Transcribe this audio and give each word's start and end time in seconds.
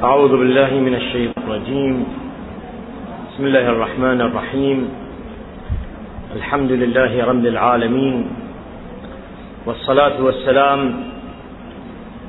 أعوذ 0.00 0.30
بالله 0.30 0.70
من 0.80 0.94
الشيطان 0.94 1.44
الرجيم. 1.44 2.04
بسم 3.28 3.46
الله 3.46 3.66
الرحمن 3.68 4.20
الرحيم. 4.20 4.88
الحمد 6.36 6.72
لله 6.72 7.24
رب 7.24 7.44
العالمين. 7.46 8.16
والصلاة 9.66 10.24
والسلام 10.24 10.80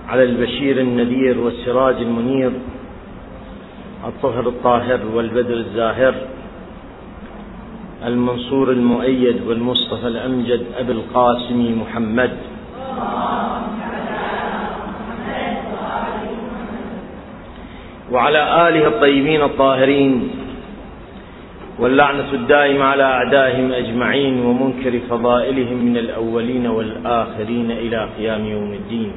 على 0.07 0.23
البشير 0.23 0.79
النذير 0.79 1.39
والسراج 1.39 1.95
المنير 1.95 2.51
الطهر 4.07 4.47
الطاهر 4.47 4.99
والبدر 5.15 5.53
الزاهر 5.53 6.15
المنصور 8.05 8.71
المؤيد 8.71 9.47
والمصطفى 9.47 10.07
الأمجد 10.07 10.61
أبي 10.77 10.91
القاسم 10.91 11.81
محمد. 11.81 12.31
وعلى 18.11 18.67
آله 18.67 18.87
الطيبين 18.87 19.41
الطاهرين 19.41 20.29
واللعنة 21.79 22.33
الدائمة 22.33 22.83
على 22.83 23.03
أعدائهم 23.03 23.71
أجمعين 23.71 24.45
ومنكر 24.45 24.99
فضائلهم 25.09 25.85
من 25.85 25.97
الأولين 25.97 26.67
والآخرين 26.67 27.71
إلى 27.71 28.09
قيام 28.17 28.45
يوم 28.45 28.73
الدين. 28.73 29.11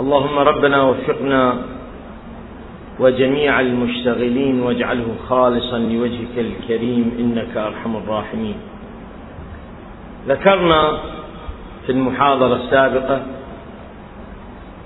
اللهم 0.00 0.38
ربنا 0.38 0.82
وفقنا 0.82 1.56
وجميع 3.00 3.60
المشتغلين 3.60 4.60
واجعله 4.60 5.08
خالصا 5.28 5.78
لوجهك 5.78 6.36
الكريم 6.36 7.12
إنك 7.18 7.56
أرحم 7.56 7.96
الراحمين. 7.96 8.54
ذكرنا 10.28 10.98
في 11.86 11.92
المحاضرة 11.92 12.56
السابقة 12.56 13.22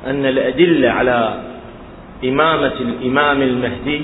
أن 0.06 0.26
الأدلة 0.26 0.90
على 0.90 1.47
إمامة 2.24 2.72
الإمام 2.80 3.42
المهدي 3.42 4.02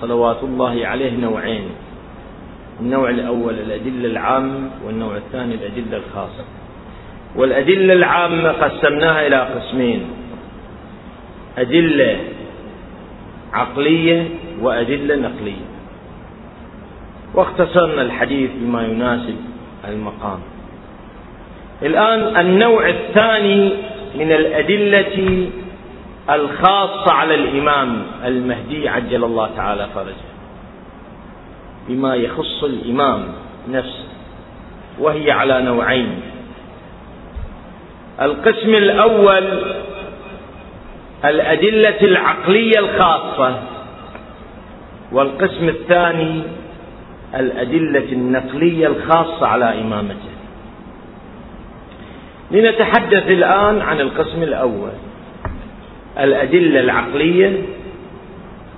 صلوات 0.00 0.42
الله 0.42 0.86
عليه 0.86 1.16
نوعين 1.20 1.64
النوع 2.80 3.10
الأول 3.10 3.54
الأدلة 3.54 4.08
العامة 4.08 4.70
والنوع 4.86 5.16
الثاني 5.16 5.54
الأدلة 5.54 5.96
الخاصة. 5.96 6.44
والأدلة 7.36 7.92
العامة 7.92 8.48
قسمناها 8.48 9.26
إلى 9.26 9.40
قسمين 9.40 10.00
أدلة 11.58 12.18
عقلية 13.52 14.28
وأدلة 14.62 15.16
نقلية. 15.16 15.66
واختصرنا 17.34 18.02
الحديث 18.02 18.50
بما 18.60 18.82
يناسب 18.82 19.36
المقام. 19.88 20.38
الآن 21.82 22.36
النوع 22.46 22.88
الثاني 22.88 23.72
من 24.18 24.32
الأدلة 24.32 25.48
الخاصة 26.30 27.12
على 27.12 27.34
الإمام 27.34 28.02
المهدي 28.24 28.88
عجل 28.88 29.24
الله 29.24 29.50
تعالى 29.56 29.86
فرجه 29.94 30.26
بما 31.88 32.14
يخص 32.14 32.64
الإمام 32.64 33.28
نفسه 33.68 34.04
وهي 34.98 35.30
على 35.30 35.62
نوعين. 35.62 36.20
القسم 38.20 38.74
الأول 38.74 39.62
الأدلة 41.24 42.00
العقلية 42.00 42.78
الخاصة 42.78 43.62
والقسم 45.12 45.68
الثاني 45.68 46.42
الأدلة 47.34 48.12
النقلية 48.12 48.86
الخاصة 48.86 49.46
على 49.46 49.80
إمامته. 49.80 50.36
لنتحدث 52.50 53.28
الآن 53.28 53.80
عن 53.80 54.00
القسم 54.00 54.42
الأول. 54.42 54.92
الأدلة 56.18 56.80
العقلية 56.80 57.62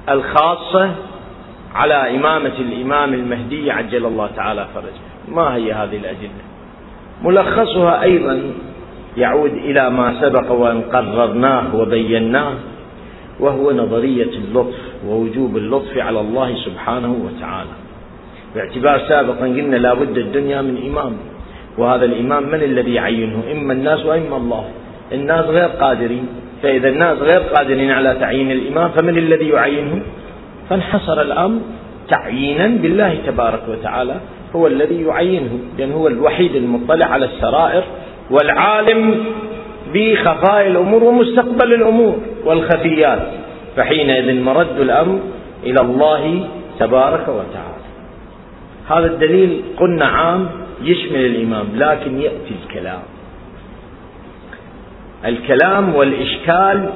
الخاصة 0.09 0.91
على 1.75 2.17
إمامة 2.17 2.53
الإمام 2.59 3.15
المهدي 3.15 3.71
عجل 3.71 4.07
الله 4.07 4.31
تعالى 4.37 4.67
فرجه. 4.75 5.35
ما 5.37 5.55
هي 5.55 5.73
هذه 5.73 5.97
الأدلة؟ 5.97 6.45
ملخصها 7.23 8.03
أيضا 8.03 8.43
يعود 9.17 9.53
إلى 9.53 9.91
ما 9.91 10.21
سبق 10.21 10.53
وأن 10.53 10.81
قررناه 10.81 11.77
وبيناه 11.77 12.55
وهو 13.41 13.73
نظرية 13.73 14.31
اللطف 14.31 14.79
ووجوب 15.07 15.57
اللطف 15.57 15.99
على 15.99 16.21
الله 16.21 16.55
سبحانه 16.65 17.17
وتعالى. 17.25 17.71
باعتبار 18.55 19.09
سابقا 19.09 19.47
قلنا 19.47 19.77
لابد 19.77 20.19
الدنيا 20.19 20.63
من 20.63 20.91
إمام 20.91 21.13
وهذا 21.79 22.05
الإمام 22.05 22.43
من 22.43 22.63
الذي 22.63 22.95
يعينه؟ 22.95 23.43
إما 23.53 23.73
الناس 23.73 24.07
وإما 24.07 24.37
الله. 24.37 24.65
الناس 25.13 25.45
غير 25.45 25.69
قادرين. 25.69 26.29
فإذا 26.63 26.89
الناس 26.89 27.19
غير 27.19 27.41
قادرين 27.41 27.91
على 27.91 28.17
تعيين 28.21 28.51
الإمام 28.51 28.91
فمن 28.91 29.19
الذي 29.19 29.49
يعينه 29.49 30.03
فانحصر 30.71 31.21
الأمر 31.21 31.61
تعيينا 32.09 32.67
بالله 32.67 33.19
تبارك 33.27 33.63
وتعالى 33.69 34.15
هو 34.57 34.67
الذي 34.67 35.03
يعينه 35.03 35.59
لأن 35.79 35.93
هو 35.93 36.09
الوحيد 36.09 36.55
المطلع 36.55 37.07
على 37.07 37.25
السرائر 37.25 37.85
والعالم 38.31 39.25
بخفايا 39.95 40.69
الأمور 40.69 41.05
ومستقبل 41.05 41.75
الأمور 41.75 42.19
والخفيات. 42.45 43.23
فحينئذ 43.77 44.43
مرد 44.43 44.81
الأمر 44.81 45.21
إلى 45.65 45.81
الله 45.81 46.49
تبارك 46.79 47.29
وتعالى. 47.29 47.89
هذا 48.89 49.07
الدليل 49.07 49.63
قلنا 49.77 50.07
عام 50.07 50.49
يشمل 50.83 51.27
الإمام 51.27 51.67
لكن 51.75 52.21
يأتي 52.21 52.55
الكلام. 52.65 53.03
الكلام 55.25 55.95
والإشكال 55.95 56.91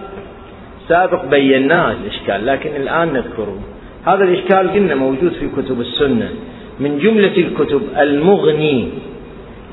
سابق 0.89 1.25
بيناه 1.25 1.93
الإشكال 1.93 2.47
لكن 2.47 2.71
الآن 2.77 3.13
نذكره. 3.13 3.59
هذا 4.07 4.25
الإشكال 4.25 4.71
قلنا 4.71 4.95
موجود 4.95 5.33
في 5.33 5.49
كتب 5.49 5.81
السنة. 5.81 6.29
من 6.81 6.99
جملة 6.99 7.37
الكتب 7.37 7.83
المغني 7.99 8.89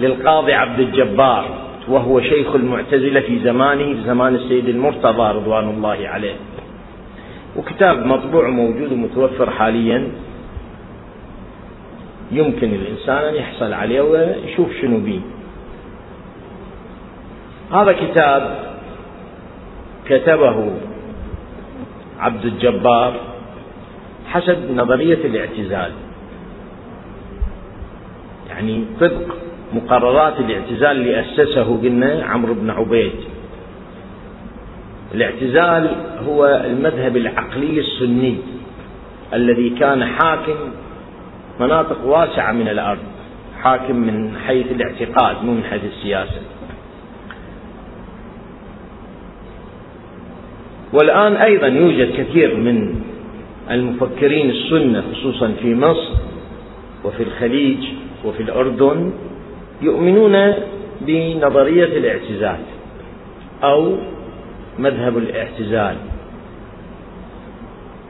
للقاضي 0.01 0.53
عبد 0.53 0.79
الجبار 0.79 1.45
وهو 1.87 2.21
شيخ 2.21 2.55
المعتزلة 2.55 3.19
في 3.19 3.39
زمانه 3.39 3.93
في 3.93 4.01
زمان 4.05 4.35
السيد 4.35 4.69
المرتضى 4.69 5.37
رضوان 5.37 5.69
الله 5.69 6.07
عليه. 6.07 6.35
وكتاب 7.57 8.05
مطبوع 8.05 8.49
موجود 8.49 8.91
ومتوفر 8.91 9.49
حاليا. 9.49 10.07
يمكن 12.31 12.69
الإنسان 12.73 13.17
أن 13.17 13.35
يحصل 13.35 13.73
عليه 13.73 14.01
ويشوف 14.01 14.67
شنو 14.81 14.99
بيه. 14.99 15.19
هذا 17.71 17.91
كتاب 17.91 18.59
كتبه 20.05 20.71
عبد 22.19 22.45
الجبار 22.45 23.13
حسب 24.27 24.57
نظرية 24.75 25.25
الاعتزال. 25.25 25.91
يعني 28.49 28.85
طبق 28.99 29.35
مقررات 29.73 30.39
الاعتزال 30.39 30.91
اللي 30.91 31.19
أسسه 31.19 31.81
قلنا 31.81 32.25
عمرو 32.25 32.53
بن 32.53 32.69
عبيد. 32.69 33.11
الاعتزال 35.13 35.89
هو 36.27 36.45
المذهب 36.65 37.17
العقلي 37.17 37.79
السني 37.79 38.37
الذي 39.33 39.69
كان 39.69 40.05
حاكم 40.05 40.57
مناطق 41.59 42.05
واسعة 42.05 42.51
من 42.51 42.67
الأرض 42.67 42.99
حاكم 43.61 43.95
من 43.95 44.37
حيث 44.47 44.71
الاعتقاد 44.71 45.43
مو 45.43 45.51
من 45.51 45.63
حيث 45.63 45.81
السياسة. 45.83 46.41
والآن 50.93 51.35
أيضا 51.35 51.67
يوجد 51.67 52.11
كثير 52.17 52.55
من 52.55 52.95
المفكرين 53.71 54.49
السنة 54.49 55.03
خصوصا 55.13 55.51
في 55.61 55.75
مصر 55.75 56.13
وفي 57.05 57.23
الخليج 57.23 57.77
وفي 58.25 58.43
الأردن 58.43 59.11
يؤمنون 59.81 60.53
بنظرية 61.01 61.97
الاعتزال 61.97 62.59
أو 63.63 63.97
مذهب 64.79 65.17
الاعتزال 65.17 65.95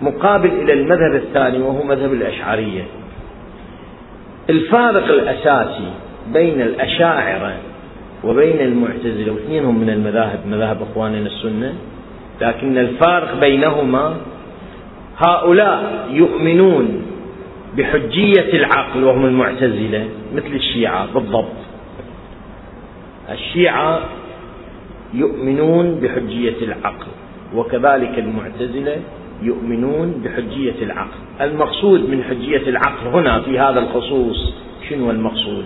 مقابل 0.01 0.49
إلى 0.49 0.73
المذهب 0.73 1.15
الثاني 1.15 1.57
وهو 1.57 1.83
مذهب 1.83 2.13
الأشعرية. 2.13 2.83
الفارق 4.49 5.05
الأساسي 5.05 5.91
بين 6.33 6.61
الأشاعرة 6.61 7.55
وبين 8.23 8.59
المعتزلة 8.59 9.31
واثنينهم 9.31 9.79
من 9.79 9.89
المذاهب 9.89 10.39
مذاهب 10.47 10.81
إخواننا 10.81 11.27
السنة 11.27 11.73
لكن 12.41 12.77
الفارق 12.77 13.39
بينهما 13.39 14.17
هؤلاء 15.17 16.07
يؤمنون 16.11 17.01
بحجية 17.77 18.53
العقل 18.53 19.03
وهم 19.03 19.25
المعتزلة 19.25 20.09
مثل 20.35 20.53
الشيعة 20.53 21.13
بالضبط. 21.13 21.59
الشيعة 23.31 23.99
يؤمنون 25.13 25.99
بحجية 25.99 26.55
العقل 26.61 27.07
وكذلك 27.55 28.19
المعتزلة 28.19 28.97
يؤمنون 29.41 30.21
بحجية 30.25 30.83
العقل. 30.83 31.19
المقصود 31.41 32.09
من 32.09 32.23
حجية 32.23 32.69
العقل 32.69 33.07
هنا 33.07 33.41
في 33.41 33.59
هذا 33.59 33.79
الخصوص 33.79 34.53
شنو 34.89 35.11
المقصود؟ 35.11 35.65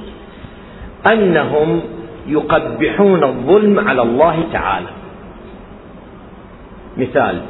أنهم 1.11 1.81
يقبحون 2.27 3.23
الظلم 3.23 3.79
على 3.87 4.01
الله 4.01 4.43
تعالى. 4.53 5.02
مثال. 6.97 7.41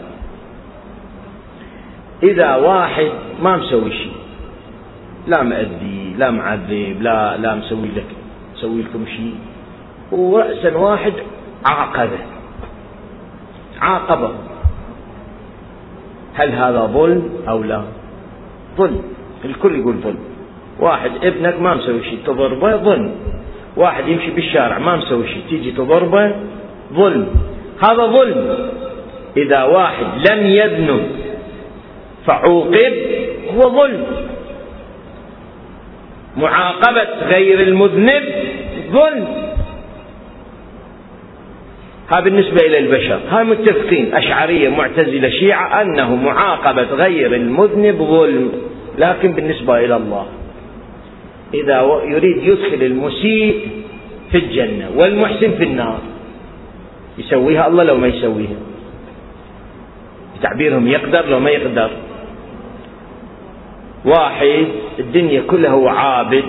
إذا 2.23 2.55
واحد 2.55 3.11
ما 3.41 3.57
مسوي 3.57 3.91
شيء 3.91 4.13
لا 5.27 5.43
مأذي 5.43 6.15
لا 6.17 6.31
معذب 6.31 7.01
لا 7.01 7.37
لا 7.37 7.55
مسوي 7.55 7.87
لك 7.87 8.05
مسوي 8.55 8.81
لكم 8.81 9.05
شيء 9.05 9.35
ورأسا 10.11 10.77
واحد 10.77 11.13
عاقبه. 11.65 12.19
عاقبه. 13.81 14.31
هل 16.33 16.51
هذا 16.51 16.85
ظلم 16.85 17.29
أو 17.47 17.63
لا؟ 17.63 17.83
ظلم. 18.77 19.01
الكل 19.45 19.79
يقول 19.79 19.95
ظلم. 19.95 20.19
واحد 20.79 21.11
ابنك 21.23 21.61
ما 21.61 21.75
مسوي 21.75 22.03
شيء 22.03 22.19
تضربه 22.25 22.75
ظلم. 22.77 23.11
واحد 23.77 24.07
يمشي 24.07 24.31
بالشارع 24.31 24.77
ما 24.77 24.95
مسوي 24.95 25.27
شيء 25.27 25.43
تيجي 25.49 25.71
تضربه 25.71 26.35
ظلم. 26.93 27.27
هذا 27.83 28.05
ظلم. 28.05 28.69
إذا 29.37 29.63
واحد 29.63 30.05
لم 30.29 30.45
يذنب 30.45 31.07
فعوقب 32.25 32.93
هو 33.55 33.61
ظلم. 33.61 34.03
معاقبة 36.37 37.07
غير 37.27 37.61
المذنب 37.61 38.23
ظلم. 38.91 39.27
هذا 42.07 42.19
بالنسبة 42.19 42.65
إلى 42.65 42.77
البشر 42.77 43.19
هاي 43.29 43.43
متفقين 43.43 44.13
أشعرية 44.13 44.69
معتزلة 44.69 45.29
شيعة 45.29 45.81
أنه 45.81 46.15
معاقبة 46.15 46.83
غير 46.83 47.35
المذنب 47.35 47.97
ظلم. 47.97 48.51
لكن 48.97 49.31
بالنسبة 49.31 49.77
إلى 49.77 49.95
الله 49.95 50.25
إذا 51.53 52.01
يريد 52.05 52.43
يدخل 52.43 52.83
المسيء 52.83 53.67
في 54.31 54.37
الجنة 54.37 54.91
والمحسن 54.95 55.51
في 55.51 55.63
النار 55.63 55.99
يسويها 57.17 57.67
الله 57.67 57.83
لو 57.83 57.97
ما 57.97 58.07
يسويها. 58.07 58.72
تعبيرهم 60.43 60.87
يقدر 60.87 61.25
لو 61.25 61.39
ما 61.39 61.49
يقدر. 61.49 61.89
واحد 64.05 64.65
الدنيا 64.99 65.41
كلها 65.41 65.71
هو 65.71 65.87
عابد. 65.87 66.43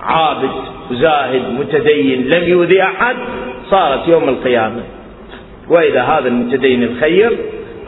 عابد 0.00 0.50
زاهد 0.90 1.42
متدين 1.60 2.28
لم 2.28 2.48
يؤذي 2.48 2.82
أحد 2.82 3.16
صارت 3.70 4.08
يوم 4.08 4.28
القيامة. 4.28 4.82
وإذا 5.68 6.02
هذا 6.02 6.28
المتدين 6.28 6.82
الخير 6.82 7.38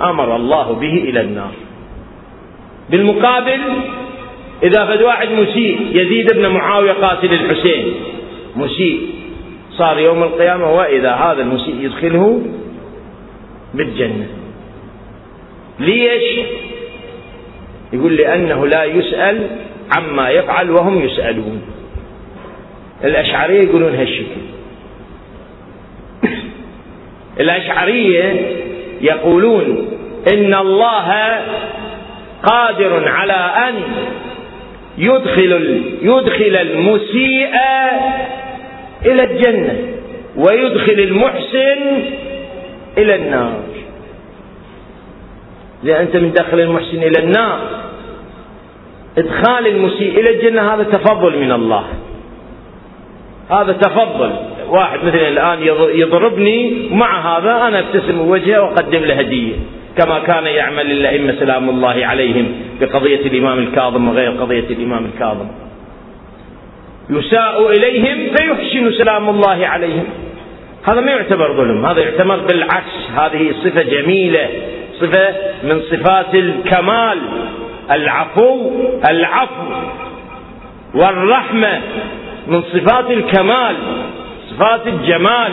أمر 0.00 0.36
الله 0.36 0.72
به 0.72 0.94
إلى 1.08 1.20
النار. 1.20 1.52
بالمقابل 2.90 3.60
إذا 4.62 4.86
فد 4.86 5.02
واحد 5.02 5.28
مسيء 5.28 5.80
يزيد 5.90 6.32
بن 6.32 6.48
معاوية 6.48 6.92
قاتل 6.92 7.32
الحسين. 7.32 7.94
مسيء. 8.56 9.00
صار 9.70 9.98
يوم 9.98 10.22
القيامة 10.22 10.72
وإذا 10.72 11.12
هذا 11.12 11.42
المسيء 11.42 11.74
يدخله 11.80 12.42
بالجنة. 13.74 14.26
ليش؟ 15.80 16.46
يقول 17.92 18.16
لأنه 18.16 18.66
لا 18.66 18.84
يسأل 18.84 19.46
عما 19.96 20.30
يفعل 20.30 20.70
وهم 20.70 21.04
يسألون. 21.04 21.62
الأشعرية 23.04 23.62
يقولون 23.62 23.94
هالشكل. 23.94 24.40
الأشعرية 27.40 28.56
يقولون 29.00 29.88
إن 30.32 30.54
الله 30.54 31.40
قادر 32.42 33.08
على 33.08 33.68
أن 33.68 33.74
يدخل 34.98 35.82
يدخل 36.02 36.56
المسيء 36.56 37.54
إلى 39.06 39.24
الجنة 39.24 39.78
ويدخل 40.36 40.92
المحسن 40.92 42.02
إلى 42.98 43.14
النار. 43.14 43.60
إذا 45.84 46.00
أنت 46.00 46.16
من 46.16 46.32
داخل 46.32 46.60
المحسن 46.60 47.02
إلى 47.02 47.24
النار 47.24 47.58
إدخال 49.18 49.66
المسيء 49.66 50.20
إلى 50.20 50.30
الجنة 50.30 50.74
هذا 50.74 50.82
تفضل 50.82 51.38
من 51.38 51.52
الله. 51.52 51.84
هذا 53.50 53.72
تفضل. 53.72 54.32
واحد 54.68 54.98
مثلا 55.04 55.28
الآن 55.28 55.58
يضربني 55.94 56.88
ومع 56.92 57.38
هذا 57.38 57.68
أنا 57.68 57.78
أبتسم 57.78 58.20
وجهه 58.20 58.62
وأقدم 58.62 58.98
له 58.98 59.14
هدية. 59.14 59.54
كما 59.98 60.18
كان 60.18 60.46
يعمل 60.46 60.90
الأئمة 60.90 61.34
سلام 61.38 61.68
الله 61.70 62.06
عليهم 62.06 62.46
بقضية 62.80 63.20
الإمام 63.20 63.58
الكاظم 63.58 64.08
وغير 64.08 64.30
قضية 64.30 64.66
الإمام 64.70 65.04
الكاظم. 65.14 65.46
يساء 67.10 67.70
إليهم 67.70 68.34
فيحسن 68.36 68.92
سلام 68.92 69.28
الله 69.28 69.66
عليهم. 69.66 70.04
هذا 70.88 71.00
ما 71.00 71.12
يعتبر 71.12 71.56
ظلم 71.56 71.86
هذا 71.86 72.00
يعتبر 72.00 72.36
بالعكس 72.36 73.10
هذه 73.16 73.54
صفة 73.64 73.82
جميلة 73.82 74.48
صفة 75.00 75.34
من 75.62 75.80
صفات 75.80 76.34
الكمال 76.34 77.18
العفو 77.90 78.70
العفو 79.08 79.72
والرحمة 80.94 81.80
من 82.46 82.62
صفات 82.62 83.10
الكمال 83.10 83.76
صفات 84.50 84.86
الجمال 84.86 85.52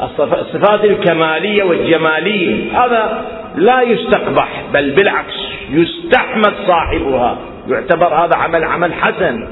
الصفات 0.00 0.84
الكمالية 0.84 1.64
والجمالية 1.64 2.84
هذا 2.84 3.24
لا 3.56 3.82
يستقبح 3.82 4.62
بل 4.72 4.90
بالعكس 4.90 5.34
يستحمد 5.70 6.52
صاحبها 6.66 7.38
يعتبر 7.68 8.06
هذا 8.06 8.36
عمل 8.36 8.64
عمل 8.64 8.94
حسن. 8.94 9.48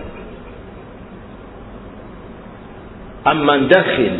أما 3.26 3.56
ندخل 3.56 4.10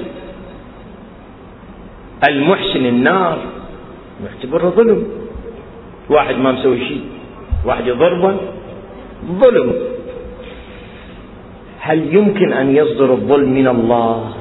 المحسن 2.29 2.87
النار. 2.87 3.39
نعتبره 4.25 4.69
ظلم. 4.69 5.07
واحد 6.11 6.39
ما 6.39 6.53
مسوي 6.53 6.79
شيء. 6.79 7.01
واحد 7.67 7.87
يضربه. 7.87 8.37
ظلم. 9.27 9.73
هل 11.81 12.15
يمكن 12.15 12.53
أن 12.53 12.77
يصدر 12.77 13.13
الظلم 13.13 13.49
من 13.49 13.69
الله؟ 13.69 14.35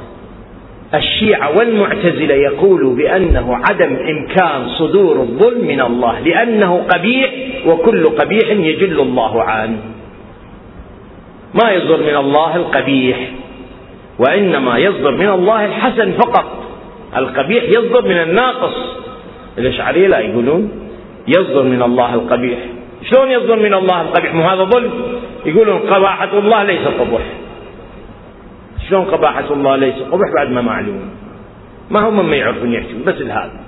الشيعة 0.93 1.57
والمعتزلة 1.57 2.33
يقولوا 2.33 2.95
بأنه 2.95 3.55
عدم 3.55 3.95
إمكان 3.95 4.69
صدور 4.69 5.19
الظلم 5.19 5.67
من 5.67 5.81
الله 5.81 6.19
لأنه 6.19 6.77
قبيح 6.77 7.31
وكل 7.67 8.09
قبيح 8.09 8.49
يجل 8.49 8.99
الله 8.99 9.43
عنه. 9.43 9.77
ما 11.63 11.71
يصدر 11.71 11.97
من 11.97 12.15
الله 12.17 12.55
القبيح 12.55 13.31
وإنما 14.19 14.77
يصدر 14.77 15.11
من 15.11 15.29
الله 15.29 15.65
الحسن 15.65 16.11
فقط. 16.11 16.60
القبيح 17.17 17.63
يصدر 17.63 18.01
من 18.07 18.21
الناقص. 18.21 18.73
الأشعرية 19.57 20.07
لا 20.07 20.19
يقولون 20.19 20.71
يصدر 21.27 21.63
من 21.63 21.81
الله 21.81 22.13
القبيح. 22.13 22.59
شلون 23.11 23.31
يصدر 23.31 23.55
من 23.55 23.73
الله 23.73 24.01
القبيح؟ 24.01 24.33
مو 24.33 24.43
هذا 24.43 24.63
ظلم؟ 24.63 24.91
يقولون 25.45 25.79
قباحة 25.79 26.39
الله 26.39 26.63
ليس 26.63 26.87
قبح. 26.87 27.21
شلون 28.89 29.05
قباحة 29.05 29.53
الله 29.53 29.75
ليس 29.75 29.95
قبح 29.95 30.33
بعد 30.35 30.51
ما 30.51 30.61
معلوم؟ 30.61 31.09
ما 31.89 31.99
هم 31.99 32.29
ما 32.29 32.35
يعرفون 32.35 32.73
يحكون 32.73 33.03
بس 33.05 33.21
هذا 33.21 33.59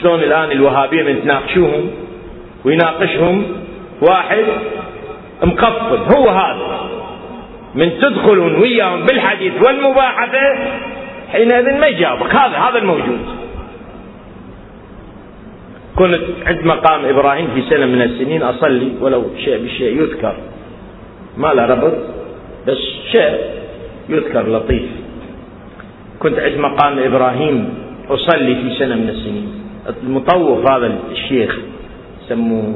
شلون 0.00 0.20
الآن 0.20 0.50
الوهابية 0.50 1.02
من 1.02 1.22
تناقشوهم 1.22 1.90
ويناقشهم؟ 2.64 3.44
واحد 4.02 4.44
مقفل 5.42 6.16
هو 6.16 6.28
هذا. 6.28 6.90
من 7.74 7.90
تدخلون 8.00 8.54
وياهم 8.54 9.04
بالحديث 9.04 9.52
والمباحثة 9.66 10.38
حينئذ 11.32 11.78
ما 11.80 11.86
يجاوبك. 11.86 12.34
هذا 12.34 12.56
هذا 12.56 12.78
الموجود. 12.78 13.20
كنت 15.96 16.20
عند 16.46 16.64
مقام 16.64 17.04
إبراهيم 17.04 17.48
في 17.54 17.62
سنة 17.70 17.86
من 17.86 18.02
السنين 18.02 18.42
أصلي 18.42 18.92
ولو 19.00 19.24
شيء 19.44 19.64
بشيء 19.64 20.02
يذكر. 20.02 20.36
ما 21.36 21.54
له 21.54 21.66
ربط 21.66 21.94
بس 22.66 22.78
شيء 23.12 23.38
يذكر 24.08 24.48
لطيف. 24.48 24.82
كنت 26.18 26.38
عند 26.38 26.56
مقام 26.56 26.98
إبراهيم 26.98 27.74
أصلي 28.10 28.54
في 28.54 28.78
سنة 28.78 28.94
من 28.94 29.08
السنين. 29.08 29.48
المطوف 30.02 30.70
هذا 30.70 30.98
الشيخ 31.12 31.58
سموه 32.28 32.74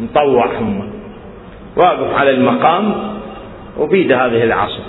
مطوع 0.00 0.58
هم 0.58 0.90
واقف 1.76 2.14
على 2.14 2.30
المقام 2.30 2.94
وبيد 3.78 4.12
هذه 4.12 4.44
العصر 4.44 4.82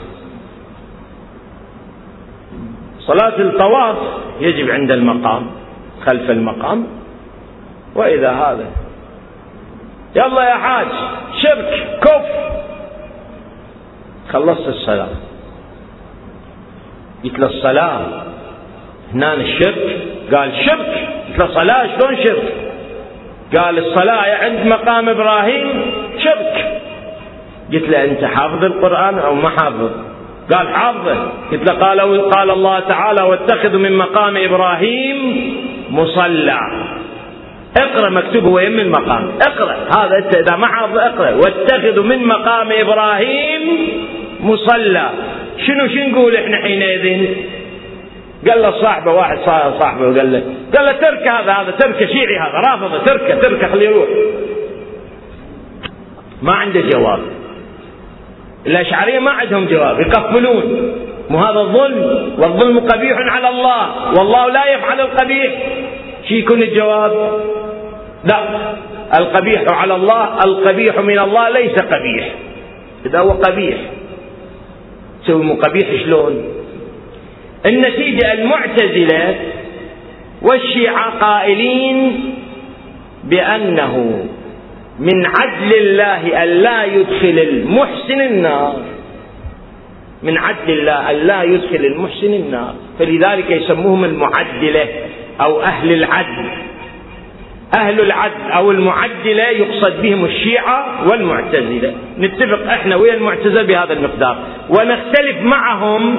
صلاة 3.07 3.39
الطواف 3.39 3.97
يجب 4.39 4.69
عند 4.71 4.91
المقام 4.91 5.47
خلف 6.05 6.29
المقام. 6.29 6.87
وإذا 7.95 8.31
هذا 8.31 8.65
يلا 10.15 10.43
يا 10.49 10.55
حاج 10.55 10.87
شرك 11.41 11.99
كف. 12.01 12.25
خلصت 14.33 14.67
الصلاة. 14.67 15.07
قلت 17.23 17.39
له 17.39 17.47
الصلاة 17.47 18.01
هنا 19.13 19.33
الشرك 19.33 20.01
قال 20.33 20.51
شرك 20.65 21.07
قلت 21.27 21.39
له 21.39 21.53
صلاة 21.53 21.99
شلون 21.99 22.15
شرك 22.17 22.53
قال 23.57 23.79
الصلاة 23.79 24.43
عند 24.43 24.67
مقام 24.67 25.09
إبراهيم 25.09 25.81
شرك 26.17 26.81
قلت 27.73 27.89
له 27.89 28.03
أنت 28.03 28.23
حافظ 28.23 28.63
القرآن 28.63 29.19
أو 29.19 29.35
ما 29.35 29.49
حافظ؟ 29.49 29.89
قال 30.53 30.67
حافظه 30.75 31.13
له 31.13 32.03
قال 32.03 32.29
قال 32.29 32.49
الله 32.51 32.79
تعالى 32.79 33.21
واتخذوا 33.21 33.79
من 33.79 33.97
مقام 33.97 34.37
إبراهيم 34.37 35.17
مصلى. 35.91 36.59
اقرأ 37.77 38.09
مكتوب 38.09 38.43
هو 38.43 38.59
يم 38.59 38.79
المقام 38.79 39.31
اقرأ. 39.41 39.75
هذا 39.97 40.17
أنت 40.17 40.35
إذا 40.35 40.55
ما 40.55 40.67
حافظ 40.67 40.97
اقرأ. 40.97 41.31
واتخذوا 41.31 42.03
من 42.03 42.27
مقام 42.27 42.71
إبراهيم 42.71 43.61
مصلى. 44.39 45.09
شنو 45.67 45.87
شنو 45.87 46.07
نقول 46.07 46.35
إحنا 46.35 46.57
حينئذ؟ 46.57 47.27
قال 48.49 48.61
له 48.61 48.71
صاحبه 48.81 49.11
واحد 49.11 49.37
صاحبه 49.79 50.07
وقال 50.07 50.33
له 50.33 50.43
قال 50.75 50.85
له 50.85 50.91
ترك 50.91 51.27
هذا 51.27 51.51
هذا 51.51 51.71
ترك 51.71 51.97
شيعي 51.97 52.37
هذا 52.39 52.71
رافضه 52.71 52.97
تركه 52.97 53.35
تركه 53.35 53.67
خليه 53.67 53.89
يروح. 53.89 54.09
ما 56.41 56.53
عنده 56.53 56.81
جواب. 56.81 57.19
الأشعرية 58.67 59.19
ما 59.19 59.31
عندهم 59.31 59.65
جواب 59.65 59.99
يقفلون 59.99 60.91
مو 61.29 61.37
هذا 61.37 61.59
الظلم؟ 61.59 62.01
والظلم 62.37 62.79
قبيح 62.79 63.17
على 63.17 63.49
الله 63.49 64.13
والله 64.17 64.47
لا 64.47 64.73
يفعل 64.73 65.01
القبيح. 65.01 65.53
شي 66.27 66.39
يكون 66.39 66.61
الجواب؟ 66.61 67.41
لا. 68.23 68.39
القبيح 69.19 69.63
على 69.67 69.95
الله 69.95 70.43
القبيح 70.43 70.99
من 70.99 71.19
الله 71.19 71.49
ليس 71.49 71.73
قبيح. 71.73 72.35
إذا 73.05 73.19
هو 73.19 73.31
قبيح. 73.31 73.77
تسوي 75.23 75.43
مو 75.43 75.53
قبيح 75.53 75.87
شلون؟ 76.03 76.43
النتيجة 77.65 78.33
المعتزلة 78.33 79.35
والشيعة 80.41 81.19
قائلين 81.19 82.19
بأنه 83.23 84.25
من 84.99 85.25
عدل 85.25 85.73
الله 85.73 86.43
أن 86.43 86.47
لا 86.47 86.83
يدخل 86.83 87.39
المحسن 87.49 88.21
النار. 88.21 88.75
من 90.23 90.37
عدل 90.37 90.69
الله 90.79 91.11
أن 91.11 91.15
لا 91.15 91.43
يدخل 91.43 91.85
المحسن 91.85 92.33
النار. 92.33 92.75
فلذلك 92.99 93.51
يسموهم 93.51 94.03
المعدلة 94.05 94.87
أو 95.41 95.61
أهل 95.61 95.91
العدل. 95.91 96.49
أهل 97.77 97.99
العدل 97.99 98.51
أو 98.51 98.71
المعدلة 98.71 99.43
يقصد 99.43 100.01
بهم 100.01 100.25
الشيعة 100.25 101.09
والمعتزلة. 101.09 101.93
نتفق 102.19 102.71
إحنا 102.71 102.95
ويا 102.95 103.13
المعتزلة 103.13 103.63
بهذا 103.63 103.93
المقدار. 103.93 104.37
ونختلف 104.69 105.41
معهم 105.41 106.15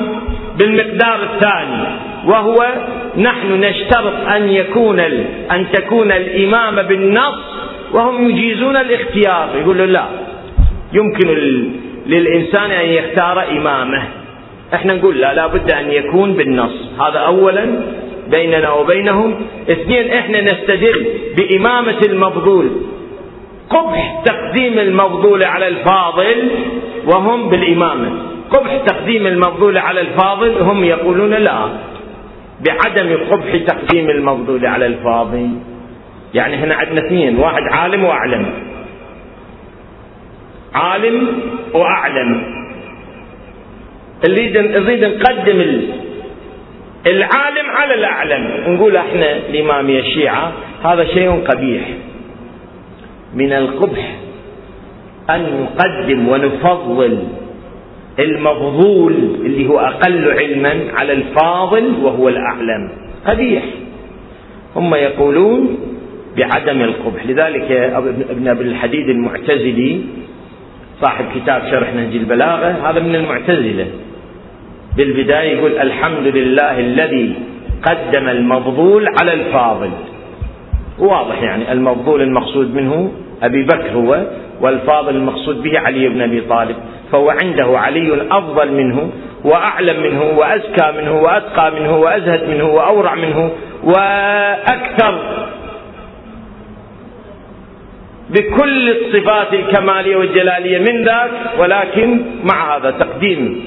بالمقدار 0.58 1.22
الثاني 1.22 1.86
وهو 2.26 2.66
نحن 3.16 3.60
نشترط 3.60 4.28
أن 4.28 4.48
يكون 4.48 5.00
أن 5.50 5.66
تكون 5.72 6.12
الإمامة 6.12 6.82
بالنص 6.82 7.55
وهم 7.92 8.30
يجيزون 8.30 8.76
الاختيار. 8.76 9.48
يقول 9.60 9.78
له 9.78 9.84
لا. 9.84 10.04
يمكن 10.92 11.28
للإنسان 12.06 12.70
أن 12.70 12.86
يختار 12.86 13.50
إمامه. 13.50 14.02
إحنا 14.74 14.94
نقول 14.94 15.18
لا 15.18 15.34
لابد 15.34 15.70
أن 15.70 15.92
يكون 15.92 16.32
بالنص. 16.32 17.00
هذا 17.00 17.18
أولا 17.18 17.66
بيننا 18.30 18.72
وبينهم. 18.72 19.34
اثنين 19.70 20.12
إحنا 20.12 20.40
نستدل 20.40 21.06
بإمامة 21.36 21.98
المفضول 22.06 22.70
قبح 23.70 24.22
تقديم 24.24 24.78
المفضول 24.78 25.44
على 25.44 25.68
الفاضل 25.68 26.50
وهم 27.06 27.48
بالإمامة. 27.48 28.10
قبح 28.50 28.76
تقديم 28.86 29.26
المفضول 29.26 29.78
على 29.78 30.00
الفاضل 30.00 30.52
هم 30.62 30.84
يقولون 30.84 31.34
لا. 31.34 31.58
بعدم 32.66 33.16
قبح 33.30 33.56
تقديم 33.66 34.10
المفضول 34.10 34.66
على 34.66 34.86
الفاضل. 34.86 35.48
يعني 36.34 36.56
هنا 36.56 36.74
عندنا 36.74 37.06
اثنين 37.06 37.38
واحد 37.38 37.62
عالم 37.62 38.04
وأعلم. 38.04 38.46
عالم 40.74 41.28
وأعلم. 41.74 42.56
اللي 44.24 44.48
نريد 44.50 45.04
نقدم 45.04 45.60
العالم 47.06 47.70
على 47.70 47.94
الأعلم. 47.94 48.74
نقول 48.74 48.96
إحنا 48.96 49.36
الإمامية 49.36 50.00
الشيعة 50.00 50.52
هذا 50.84 51.04
شيء 51.04 51.30
قبيح. 51.30 51.82
من 53.34 53.52
القبح 53.52 54.16
أن 55.30 55.62
نقدم 55.62 56.28
ونفضل 56.28 57.18
المفضول 58.18 59.12
اللي 59.14 59.68
هو 59.68 59.78
أقل 59.78 60.30
علما 60.30 60.84
على 60.94 61.12
الفاضل 61.12 61.94
وهو 62.02 62.28
الأعلم. 62.28 62.90
قبيح. 63.26 63.62
هم 64.76 64.94
يقولون 64.94 65.78
بعدم 66.36 66.82
القبح. 66.82 67.26
لذلك 67.26 67.70
ابن 68.30 68.48
ابن 68.48 68.66
الحديد 68.66 69.08
المعتزلي 69.08 70.00
صاحب 71.00 71.24
كتاب 71.34 71.62
شرح 71.70 71.94
نهج 71.94 72.16
البلاغة 72.16 72.90
هذا 72.90 73.00
من 73.00 73.14
المعتزلة. 73.14 73.86
بالبداية 74.96 75.56
يقول 75.58 75.78
الحمد 75.78 76.26
لله 76.26 76.80
الذي 76.80 77.34
قدم 77.82 78.28
المفضول 78.28 79.08
على 79.20 79.32
الفاضل. 79.32 79.90
واضح 80.98 81.42
يعني 81.42 81.72
المفضول 81.72 82.22
المقصود 82.22 82.74
منه 82.74 83.12
أبي 83.42 83.62
بكر 83.62 83.90
هو 83.90 84.26
والفاضل 84.60 85.16
المقصود 85.16 85.62
به 85.62 85.78
علي 85.78 86.08
بن 86.08 86.20
أبي 86.20 86.40
طالب. 86.40 86.76
فهو 87.12 87.30
عنده 87.30 87.78
علي 87.78 88.26
أفضل 88.30 88.72
منه 88.72 89.10
وأعلم 89.44 90.02
منه 90.02 90.22
وأزكى 90.22 90.92
منه 90.98 91.20
وأتقى 91.22 91.70
منه 91.80 91.96
وأزهد 91.96 92.48
منه 92.48 92.64
وأورع 92.64 93.14
منه 93.14 93.50
وأكثر 93.84 95.45
بكل 98.36 98.90
الصفات 98.90 99.54
الكمالية 99.54 100.16
والجلالية 100.16 100.78
من 100.78 101.04
ذاك 101.04 101.30
ولكن 101.58 102.22
مع 102.44 102.76
هذا 102.76 102.90
تقديم 102.90 103.64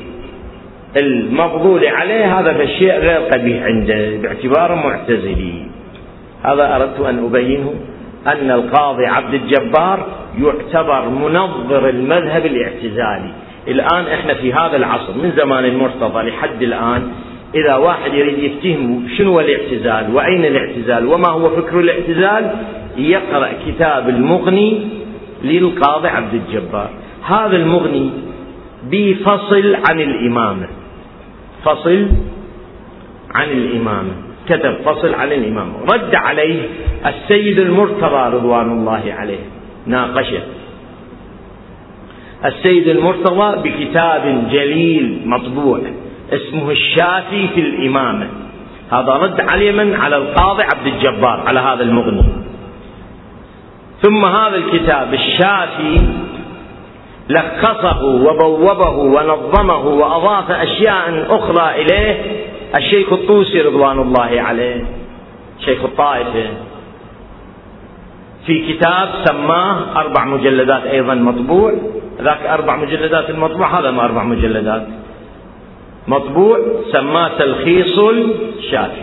المفضول 1.02 1.86
عليه 1.86 2.40
هذا 2.40 2.54
فالشيء 2.54 2.92
غير 3.00 3.20
قبيح 3.20 3.64
عنده 3.64 4.18
باعتباره 4.18 4.76
معتزلي. 4.76 5.54
هذا 6.44 6.76
أردت 6.76 7.00
أن 7.00 7.26
أبينه 7.26 7.74
أن 8.28 8.52
القاضي 8.52 9.06
عبد 9.06 9.34
الجبار 9.34 10.08
يعتبر 10.42 11.10
منظر 11.10 11.90
المذهب 11.90 12.46
الاعتزالي. 12.46 13.32
الآن 13.68 14.08
إحنا 14.08 14.34
في 14.34 14.54
هذا 14.54 14.76
العصر 14.78 15.14
من 15.24 15.32
زمان 15.38 15.66
المرتضى 15.66 16.30
لحد 16.30 16.62
الآن 16.62 17.12
إذا 17.56 17.76
واحد 17.76 18.14
يريد 18.14 18.40
يفتهم 18.40 19.08
شنو 19.18 19.40
الاعتزال 19.40 20.16
وأين 20.16 20.46
الاعتزال 20.46 21.06
وما 21.08 21.30
هو 21.30 21.50
فكر 21.50 21.80
الاعتزال 21.80 22.52
يقرأ 22.98 23.50
كتاب 23.68 24.10
المغني 24.10 24.88
للقاضي 25.44 26.08
عبد 26.08 26.34
الجبار. 26.34 26.90
هذا 27.26 27.56
المغني 27.56 28.10
بفصل 28.92 29.76
عن 29.90 30.00
الإمامة. 30.00 30.68
فصل 31.64 32.08
عن 33.32 33.50
الإمامة. 33.50 34.12
كتب 34.50 34.74
فصل 34.86 35.14
عن 35.14 35.32
الإمامة. 35.32 35.74
رد 35.94 36.16
عليه 36.16 36.62
السيد 37.06 37.60
المرتضى 37.60 38.36
رضوان 38.36 38.72
الله 38.72 39.14
عليه. 39.18 39.44
ناقشه. 39.86 40.42
السيد 42.46 42.88
المرتضى 42.88 43.70
بكتاب 43.70 44.48
جليل 44.52 45.22
مطبوع. 45.26 45.82
اسمه 46.34 46.72
الشافي 46.72 47.48
في 47.48 47.60
الإمامة. 47.62 48.28
هذا 48.92 49.14
رد 49.14 49.52
عليه 49.52 49.72
من؟ 49.72 49.96
على 49.96 50.18
القاضي 50.18 50.64
عبد 50.64 50.88
الجبار 50.88 51.44
على 51.48 51.60
هذا 51.60 51.84
المغني. 51.84 52.24
ثم 54.02 54.26
هذا 54.26 54.56
الكتاب 54.56 55.14
الشافي 55.14 56.02
لخصه 57.30 58.04
وبوبه 58.04 58.90
ونظمه 58.90 59.86
وأضاف 59.88 60.52
أشياء 60.52 61.26
أخرى 61.30 61.82
إليه 61.82 62.22
الشيخ 62.76 63.14
الطوسي 63.14 63.62
رضوان 63.62 64.00
الله 64.00 64.42
عليه 64.42 64.86
شيخ 65.66 65.84
الطائفة. 65.84 66.50
في 68.46 68.74
كتاب 68.74 69.10
سماه 69.26 70.02
أربع 70.02 70.26
مجلدات 70.26 70.84
أيضا 70.84 71.14
مطبوع. 71.16 71.74
ذاك 72.22 72.46
أربع 72.46 72.76
مجلدات 72.76 73.30
المطبوع 73.30 73.80
هذا 73.80 73.92
ما 73.92 74.06
أربع 74.06 74.24
مجلدات. 74.24 74.88
مطبوع 76.08 76.60
سماه 76.92 77.30
تلخيص 77.40 78.00
الشافي 78.58 79.02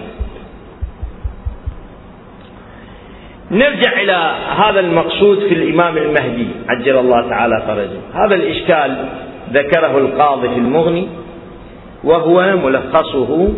نرجع 3.51 4.01
إلى 4.01 4.35
هذا 4.57 4.81
المقصود 4.81 5.39
في 5.39 5.55
الإمام 5.55 5.97
المهدي 5.97 6.47
عجل 6.69 6.99
الله 6.99 7.29
تعالى 7.29 7.63
فرجه. 7.67 8.25
هذا 8.25 8.35
الإشكال 8.35 9.09
ذكره 9.53 9.99
القاضي 9.99 10.49
في 10.49 10.55
المغني 10.55 11.09
وهو 12.05 12.57
ملخصه 12.57 13.49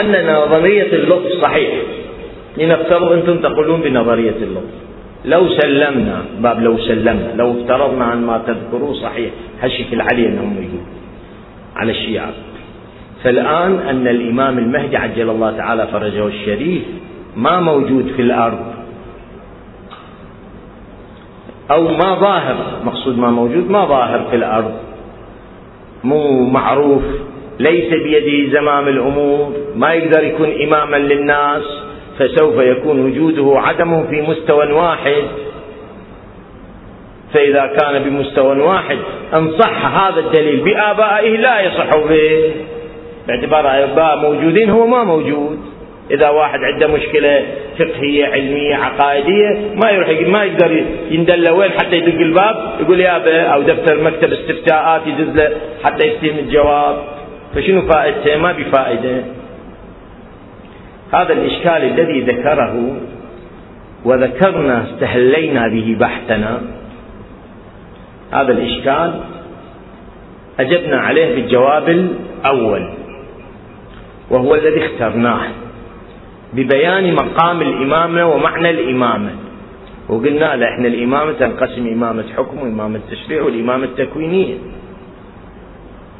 أن 0.00 0.36
نظرية 0.36 0.92
اللطف 0.92 1.42
صحيح. 1.42 1.70
لنفترض 2.58 3.12
أنتم 3.12 3.38
تقولون 3.38 3.80
بنظرية 3.80 4.36
اللطف. 4.42 4.80
لو 5.24 5.48
سلمنا 5.48 6.24
باب 6.40 6.60
لو 6.62 6.78
سلمنا 6.78 7.32
لو 7.36 7.50
افترضنا 7.52 8.04
عن 8.04 8.26
ما 8.26 8.42
تذكروه 8.46 8.94
صحيح 8.94 9.30
هالشكل 9.60 10.00
علي 10.00 10.26
أنهم 10.26 10.56
يقول 10.56 10.99
على 11.76 11.92
الشيعة. 11.92 12.32
فالآن 13.24 13.78
أن 13.78 14.08
الإمام 14.08 14.58
المهدي 14.58 14.96
عجل 14.96 15.30
الله 15.30 15.56
تعالى 15.56 15.86
فرجه 15.86 16.26
الشريف 16.26 16.82
ما 17.36 17.60
موجود 17.60 18.12
في 18.16 18.22
الأرض. 18.22 18.60
أو 21.70 21.82
ما 21.82 22.14
ظاهر 22.14 22.56
مقصود 22.84 23.18
ما 23.18 23.30
موجود 23.30 23.70
ما 23.70 23.84
ظاهر 23.84 24.26
في 24.30 24.36
الأرض. 24.36 24.74
مو 26.04 26.44
معروف 26.44 27.02
ليس 27.58 27.94
بيده 27.94 28.60
زمام 28.60 28.88
الأمور 28.88 29.52
ما 29.76 29.92
يقدر 29.92 30.24
يكون 30.24 30.48
إماما 30.62 30.96
للناس 30.96 31.62
فسوف 32.18 32.54
يكون 32.58 33.00
وجوده 33.00 33.60
عدمه 33.60 34.06
في 34.10 34.22
مستوى 34.22 34.72
واحد. 34.72 35.22
فإذا 37.34 37.66
كان 37.66 38.02
بمستوى 38.02 38.60
واحد 38.60 38.98
أن 39.34 39.50
صح 39.58 39.86
هذا 39.86 40.20
الدليل 40.20 40.60
بآبائه 40.60 41.36
لا 41.36 41.60
يصح 41.60 41.96
به. 41.96 42.52
باعتبار 43.28 43.84
آباء 43.84 44.16
موجودين 44.16 44.70
هو 44.70 44.86
ما 44.86 45.04
موجود. 45.04 45.58
إذا 46.10 46.28
واحد 46.28 46.58
عنده 46.58 46.86
مشكلة 46.86 47.46
فقهية 47.78 48.26
علمية 48.26 48.76
عقائدية 48.76 49.58
ما 49.82 49.90
يروح 49.90 50.08
ما 50.28 50.44
يقدر 50.44 50.84
يندل 51.10 51.50
وين 51.50 51.70
حتى 51.70 51.96
يدق 51.96 52.20
الباب 52.20 52.56
يقول 52.80 53.00
يا 53.00 53.54
أو 53.54 53.62
دفتر 53.62 54.02
مكتب 54.02 54.32
استفتاءات 54.32 55.06
يدز 55.06 55.36
له 55.36 55.50
حتى 55.84 56.06
يستلم 56.06 56.38
الجواب. 56.38 56.96
فشنو 57.54 57.82
فائدته؟ 57.82 58.36
ما 58.36 58.52
بفائدة 58.52 59.22
هذا 61.12 61.32
الإشكال 61.32 61.82
الذي 61.82 62.20
ذكره 62.20 62.96
وذكرنا 64.04 64.84
استهلينا 64.84 65.68
به 65.68 65.96
بحثنا. 66.00 66.79
هذا 68.30 68.52
الإشكال 68.52 69.20
أجبنا 70.60 71.00
عليه 71.00 71.34
بالجواب 71.34 71.88
الأول 71.88 72.92
وهو 74.30 74.54
الذي 74.54 74.86
اخترناه 74.86 75.40
ببيان 76.52 77.14
مقام 77.14 77.62
الإمامة 77.62 78.26
ومعنى 78.26 78.70
الإمامة. 78.70 79.30
وقلنا 80.08 80.56
له 80.56 80.68
إحنا 80.68 80.88
الإمامة 80.88 81.32
تنقسم 81.32 81.86
إمامة 81.86 82.24
حكم 82.36 82.58
وإمامة 82.58 83.00
تشريع 83.10 83.42
والإمامة 83.42 83.84
التكوينية. 83.84 84.54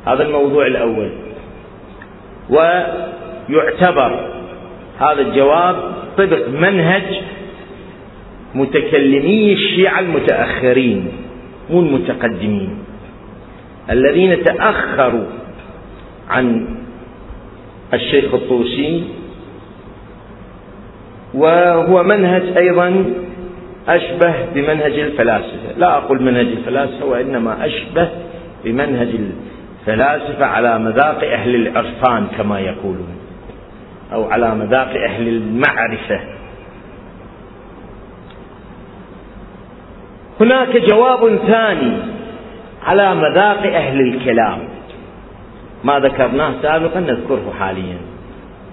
هذا 0.06 0.22
الموضوع 0.22 0.66
الأول. 0.66 1.10
ويعتبر 2.50 4.30
هذا 4.98 5.20
الجواب 5.20 5.76
طبق 6.18 6.48
منهج 6.48 7.02
متكلمي 8.54 9.52
الشيعة 9.52 10.00
المتأخرين. 10.00 11.12
مو 11.70 11.80
المتقدمين 11.80 12.78
الذين 13.90 14.44
تأخروا 14.44 15.26
عن 16.28 16.66
الشيخ 17.94 18.34
الطوسي 18.34 19.04
وهو 21.34 22.02
منهج 22.02 22.42
أيضا 22.56 23.04
أشبه 23.88 24.34
بمنهج 24.54 24.98
الفلاسفة. 24.98 25.78
لا 25.78 25.96
أقول 25.96 26.22
منهج 26.22 26.46
الفلاسفة 26.46 27.06
وإنما 27.06 27.66
أشبه 27.66 28.08
بمنهج 28.64 29.08
الفلاسفة 29.80 30.46
على 30.46 30.78
مذاق 30.78 31.24
أهل 31.24 31.54
العرفان 31.54 32.26
كما 32.38 32.60
يقولون 32.60 33.16
أو 34.12 34.24
على 34.24 34.54
مذاق 34.54 34.88
أهل 35.08 35.28
المعرفة. 35.28 36.20
هناك 40.40 40.76
جواب 40.76 41.36
ثاني 41.36 41.92
على 42.82 43.14
مذاق 43.14 43.62
أهل 43.62 44.00
الكلام. 44.00 44.58
ما 45.84 45.98
ذكرناه 45.98 46.54
سابقا 46.62 47.00
نذكره 47.00 47.54
حاليا. 47.58 47.98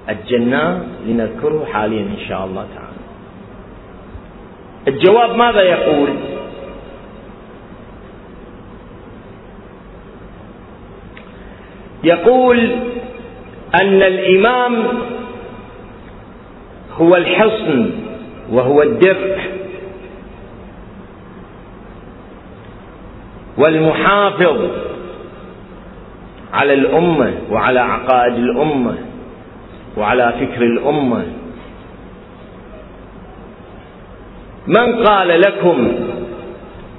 أجلناه 0.10 0.82
لنذكره 1.08 1.66
حاليا 1.74 2.02
إن 2.02 2.28
شاء 2.30 2.46
الله 2.46 2.66
تعالى. 2.76 2.98
الجواب 4.88 5.36
ماذا 5.36 5.62
يقول؟ 5.62 6.10
يقول 12.04 12.60
أن 13.82 14.02
الإمام 14.02 14.88
هو 16.98 17.16
الحصن 17.16 17.90
وهو 18.52 18.82
الدفع. 18.82 19.47
والمحافظ 23.58 24.58
على 26.54 26.74
الأمة 26.74 27.34
وعلى 27.52 27.80
عقائد 27.80 28.34
الأمة 28.34 28.96
وعلى 29.98 30.34
فكر 30.40 30.62
الأمة. 30.62 31.26
من 34.68 35.04
قال 35.06 35.42
لكم 35.42 35.92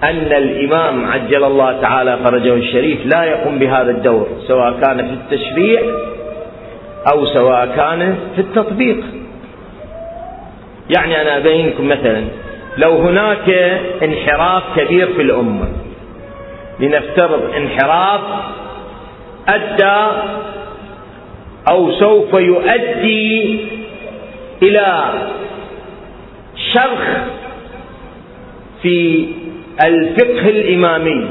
أن 0.04 0.32
الإمام 0.32 1.06
عجل 1.06 1.44
الله 1.44 1.80
تعالى 1.80 2.18
فرجه 2.24 2.54
الشريف 2.54 3.06
لا 3.06 3.24
يقوم 3.24 3.58
بهذا 3.58 3.90
الدور 3.90 4.28
سواء 4.46 4.80
كان 4.80 4.96
في 5.08 5.12
التشريع 5.14 5.82
أو 7.12 7.26
سواء 7.26 7.66
كان 7.76 8.18
في 8.34 8.40
التطبيق؟ 8.40 9.04
يعني 10.96 11.22
أنا 11.22 11.36
أبينكم 11.36 11.88
مثلا 11.88 12.24
لو 12.78 12.96
هناك 12.96 13.50
انحراف 14.02 14.62
كبير 14.76 15.06
في 15.06 15.22
الأمة 15.22 15.68
لنفترض 16.80 17.54
انحراف 17.56 18.20
أدى 19.48 20.16
أو 21.70 21.92
سوف 21.92 22.34
يؤدي 22.34 23.60
إلى 24.62 25.12
شرخ 26.74 27.02
في 28.82 29.28
الفقه 29.84 30.48
الإمامي 30.48 31.28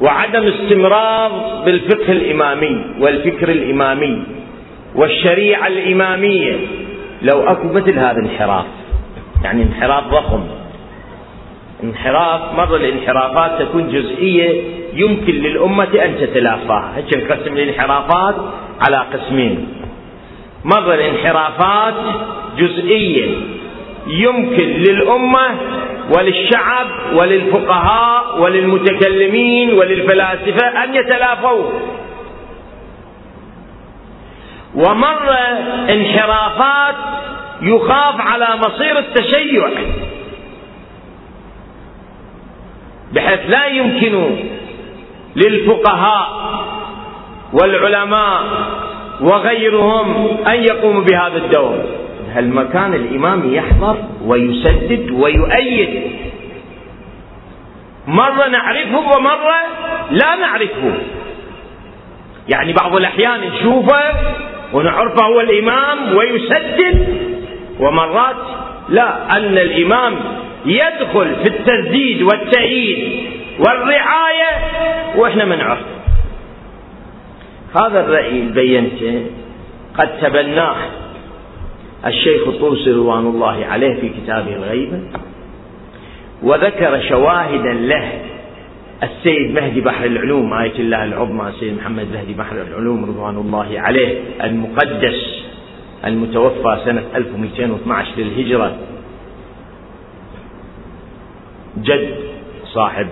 وعدم 0.00 0.42
استمرار 0.46 1.62
بالفقه 1.64 2.12
الإمامي 2.12 2.84
والفكر 3.00 3.48
الإمامي 3.48 4.22
والشريعة 4.94 5.66
الإمامية. 5.66 6.56
لو 7.22 7.42
أكو 7.42 7.68
مثل 7.68 7.98
هذا 7.98 8.18
الانحراف 8.18 8.64
يعني 9.44 9.62
انحراف 9.62 10.04
ضخم. 10.04 10.44
انحراف 11.84 12.40
مرة 12.54 12.76
الانحرافات 12.76 13.62
تكون 13.62 13.88
جزئية 13.88 14.62
يمكن 14.94 15.32
للأمة 15.32 16.04
أن 16.04 16.16
تتلافاها. 16.20 16.92
نقسم 17.16 17.52
الانحرافات 17.56 18.34
على 18.80 18.96
قسمين. 19.12 19.68
مرة 20.64 20.94
الانحرافات 20.94 21.94
جزئية 22.58 23.36
يمكن 24.06 24.68
للأمة 24.68 25.50
وللشعب 26.16 26.86
وللفقهاء 27.14 28.40
وللمتكلمين 28.40 29.72
وللفلاسفة 29.72 30.84
أن 30.84 30.94
يتلافوا. 30.94 31.64
ومرة 34.74 35.38
انحرافات 35.90 36.94
يخاف 37.62 38.20
على 38.20 38.48
مصير 38.66 38.98
التشيع. 38.98 39.68
بحيث 43.14 43.40
لا 43.48 43.66
يمكن 43.66 44.36
للفقهاء 45.36 46.28
والعلماء 47.52 48.42
وغيرهم 49.20 50.36
أن 50.46 50.62
يقوموا 50.62 51.02
بهذا 51.02 51.36
الدور. 51.36 51.84
هالمكان 52.32 52.94
الإمام 52.94 53.54
يحضر 53.54 53.96
ويسدد 54.24 55.10
ويؤيد؟ 55.10 56.02
مرة 58.06 58.48
نعرفه 58.48 58.98
ومرة 58.98 59.60
لا 60.10 60.36
نعرفه. 60.36 60.94
يعني 62.48 62.72
بعض 62.72 62.96
الأحيان 62.96 63.40
نشوفه 63.40 64.02
ونعرفه 64.72 65.24
هو 65.24 65.40
الإمام 65.40 66.16
ويسدد 66.16 67.08
ومرات 67.80 68.36
لا 68.88 69.36
أن 69.36 69.58
الإمام 69.58 70.14
يدخل 70.66 71.36
في 71.42 71.48
التسديد 71.48 72.22
والتأييد 72.22 73.24
والرعاية 73.58 74.50
وإحنا 75.16 75.44
ما 75.44 75.56
نعرف. 75.56 75.78
هذا 77.76 78.00
الرأي 78.00 78.28
اللي 78.28 78.52
بينته 78.52 79.26
قد 79.98 80.20
تبناه 80.20 80.76
الشيخ 82.06 82.48
الطوسي 82.48 82.90
رضوان 82.90 83.26
الله 83.26 83.66
عليه 83.66 84.00
في 84.00 84.08
كتابه 84.08 84.56
الغيبة 84.56 85.00
وذكر 86.42 87.00
شواهدا 87.08 87.72
له 87.72 88.12
السيد 89.02 89.50
مهدي 89.54 89.80
بحر 89.80 90.04
العلوم 90.04 90.52
آية 90.52 90.78
الله 90.78 91.04
العظمى 91.04 91.48
السيد 91.48 91.76
محمد 91.76 92.06
مهدي 92.12 92.34
بحر 92.34 92.56
العلوم 92.62 93.04
رضوان 93.04 93.36
الله 93.36 93.80
عليه 93.80 94.18
المقدس 94.44 95.44
المتوفى 96.04 96.78
سنة 96.84 97.02
1212 97.14 98.08
للهجرة. 98.16 98.76
جد 101.84 102.14
صاحب 102.64 103.06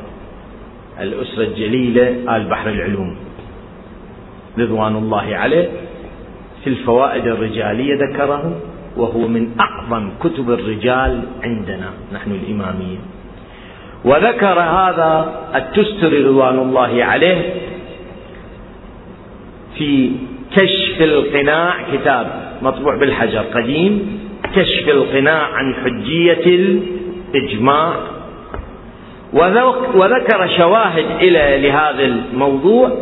الأسرة 1.00 1.44
الجليلة 1.44 2.36
آل 2.36 2.48
بحر 2.48 2.68
العلوم. 2.68 3.16
رضوان 4.58 4.96
الله 4.96 5.36
عليه 5.36 5.68
في 6.64 6.70
الفوائد 6.70 7.26
الرجالية 7.26 7.94
ذكره 7.94 8.60
وهو 8.96 9.28
من 9.28 9.48
أعظم 9.60 10.10
كتب 10.20 10.50
الرجال 10.50 11.22
عندنا 11.42 11.90
نحن 12.12 12.30
الإمامية. 12.30 12.98
وذكر 14.04 14.60
هذا 14.60 15.40
التستري 15.54 16.24
رضوان 16.24 16.58
الله 16.58 17.04
عليه 17.04 17.54
في 19.78 20.10
كشف 20.56 21.02
القناع 21.02 21.74
كتاب 21.92 22.26
مطبوع 22.62 22.96
بالحجر 22.96 23.38
قديم 23.38 24.20
كشف 24.54 24.88
القناع 24.88 25.42
عن 25.42 25.74
حجية 25.74 26.46
الإجماع 27.34 27.94
وذكر 29.94 30.48
شواهد 30.56 31.04
إلى 31.20 31.68
لهذا 31.68 32.04
الموضوع. 32.04 32.92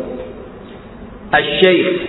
الشيخ 1.35 2.01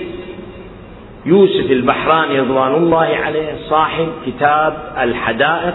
يوسف 1.27 1.71
البحراني 1.71 2.41
رضوان 2.41 2.75
الله 2.75 3.17
عليه 3.25 3.55
صاحب 3.69 4.09
كتاب 4.27 4.93
الحدائق 4.99 5.75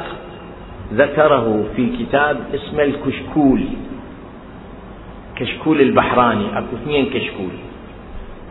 ذكره 0.94 1.64
في 1.76 1.90
كتاب 2.00 2.38
اسمه 2.56 2.84
الكشكول. 2.84 3.62
كشكول 5.36 5.82
البحراني 5.82 6.58
أكو 6.58 6.76
اثنين 6.84 7.06
كشكول. 7.06 7.52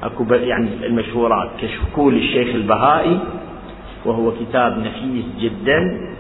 أكو 0.02 0.34
يعني 0.34 0.68
المشهورات 0.86 1.50
كشكول 1.62 2.14
الشيخ 2.14 2.54
البهائي 2.54 3.18
وهو 4.04 4.32
كتاب 4.32 4.78
نفيس 4.78 5.24
جدا. 5.40 6.10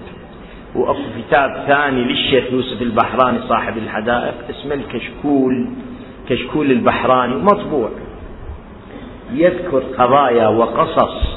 وأكو 0.74 1.00
كتاب 1.18 1.64
ثاني 1.66 2.04
للشيخ 2.04 2.52
يوسف 2.52 2.82
البحراني 2.82 3.38
صاحب 3.48 3.78
الحدائق 3.78 4.34
اسمه 4.50 4.74
الكشكول 4.74 5.68
كشكول 6.28 6.70
البحراني 6.70 7.34
مطبوع. 7.34 7.88
يذكر 9.32 9.82
قضايا 9.98 10.48
وقصص 10.48 11.36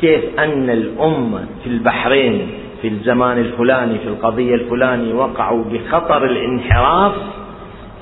كيف 0.00 0.38
أن 0.38 0.70
الأمة 0.70 1.46
في 1.64 1.70
البحرين 1.70 2.48
في 2.82 2.88
الزمان 2.88 3.38
الفلاني 3.38 3.98
في 3.98 4.08
القضية 4.08 4.54
الفلانية 4.54 5.14
وقعوا 5.14 5.64
بخطر 5.64 6.24
الانحراف 6.24 7.14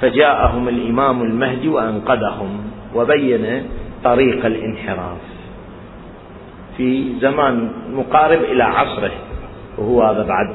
فجاءهم 0.00 0.68
الإمام 0.68 1.22
المهدي 1.22 1.68
وأنقذهم 1.68 2.70
وبين 2.94 3.62
طريق 4.04 4.46
الانحراف. 4.46 5.18
في 6.76 7.12
زمان 7.20 7.70
مقارب 7.92 8.42
إلى 8.42 8.64
عصره. 8.64 9.10
وهو 9.78 10.02
هذا 10.02 10.22
بعد 10.22 10.54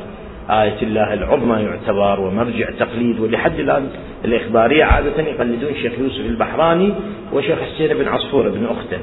آية 0.49 0.81
الله 0.81 1.13
العظمى 1.13 1.61
يعتبر 1.61 2.19
ومرجع 2.19 2.69
تقليد 2.79 3.19
ولحد 3.19 3.59
الآن 3.59 3.89
الإخبارية 4.25 4.83
عادة 4.83 5.23
يقلدون 5.23 5.73
شيخ 5.81 5.93
يوسف 5.99 6.25
البحراني 6.25 6.93
وشيخ 7.33 7.59
حسين 7.59 7.97
بن 7.97 8.07
عصفور 8.07 8.49
بن 8.49 8.65
أخته. 8.65 8.99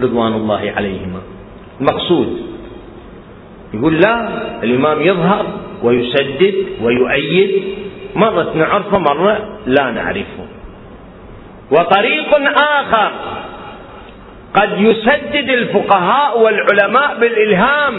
رضوان 0.00 0.32
الله 0.32 0.72
عليهما. 0.76 1.20
المقصود 1.80 2.40
يقول 3.74 4.00
لا 4.00 4.28
الإمام 4.62 5.00
يظهر 5.00 5.46
ويسدد 5.82 6.54
ويؤيد. 6.82 7.64
مرة 8.16 8.52
نعرفه 8.56 8.98
مرة 8.98 9.58
لا 9.66 9.90
نعرفه. 9.90 10.46
وطريق 11.70 12.34
آخر 12.58 13.10
قد 14.56 14.80
يسدد 14.80 15.48
الفقهاء 15.50 16.40
والعلماء 16.40 17.20
بالإلهام. 17.20 17.94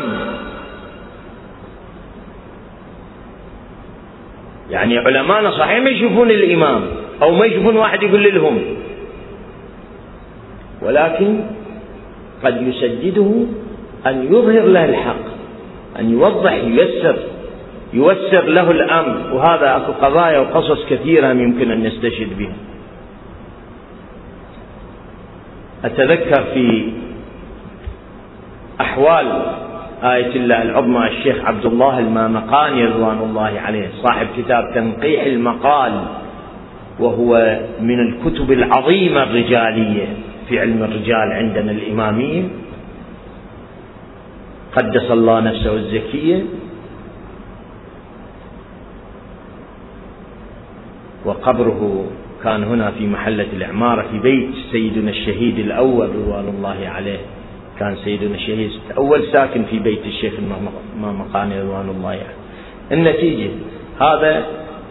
يعني 4.70 4.98
علماءنا 4.98 5.52
صحيح 5.52 5.80
ما 5.80 5.90
يشوفون 5.90 6.30
الإمام 6.32 6.82
أو 7.22 7.32
ما 7.32 7.46
يشوفون 7.46 7.78
واحد 7.78 8.04
يقول 8.04 8.36
لهم. 8.36 8.62
ولكن 10.82 11.44
قد 12.44 12.68
يسدده 12.68 13.32
أن 14.08 14.26
يظهر 14.26 14.66
له 14.66 14.86
الحق 14.86 15.26
أن 16.00 16.12
يوضح 16.12 16.54
ييسر 16.54 17.16
يوسر 17.94 18.44
له 18.44 18.72
الأمر. 18.72 19.34
وهذا 19.34 19.78
أكو 19.78 19.92
قضايا 19.92 20.40
وقصص 20.40 20.86
كثيرة 20.90 21.28
يمكن 21.28 21.72
أن 21.72 21.84
نستشهد 21.84 22.38
بها. 22.38 22.54
أتذكر 25.86 26.44
في 26.54 26.92
أحوال 28.82 29.28
آية 30.04 30.36
الله 30.36 30.62
العظمى 30.62 31.08
الشيخ 31.08 31.46
عبد 31.46 31.66
الله 31.66 32.00
المامقاني 32.00 32.86
رضوان 32.86 33.18
الله 33.18 33.60
عليه 33.60 33.90
صاحب 34.04 34.28
كتاب 34.38 34.72
تنقيح 34.76 35.24
المقال 35.24 36.04
وهو 37.00 37.60
من 37.82 38.00
الكتب 38.00 38.52
العظيمة 38.52 39.24
الرجالية 39.24 40.08
في 40.50 40.60
علم 40.60 40.84
الرجال 40.84 41.32
عندنا 41.34 41.72
الإمامية. 41.72 42.44
قدس 44.76 45.12
الله 45.12 45.40
نفسه 45.40 45.74
الزكية. 45.74 46.44
وقبره 51.26 52.06
كان 52.48 52.64
هنا 52.64 52.92
في 52.92 53.08
محلة 53.08 53.46
العمارة 53.54 54.06
في 54.12 54.20
بيت 54.20 54.50
سيدنا 54.72 55.10
الشهيد 55.10 55.60
الأول 55.60 56.10
رضوان 56.10 56.48
الله 56.58 56.90
عليه. 56.96 57.20
كان 57.80 57.96
سيدنا 57.96 58.36
الشهيد 58.36 58.72
الأول 58.92 59.24
ساكن 59.34 59.64
في 59.64 59.80
بيت 59.80 60.06
الشيخ 60.06 60.34
المقاني 61.04 61.62
رضوان 61.62 61.90
الله 61.90 62.10
عليه. 62.10 62.38
النتيجة 62.92 63.50
هذا 64.02 64.46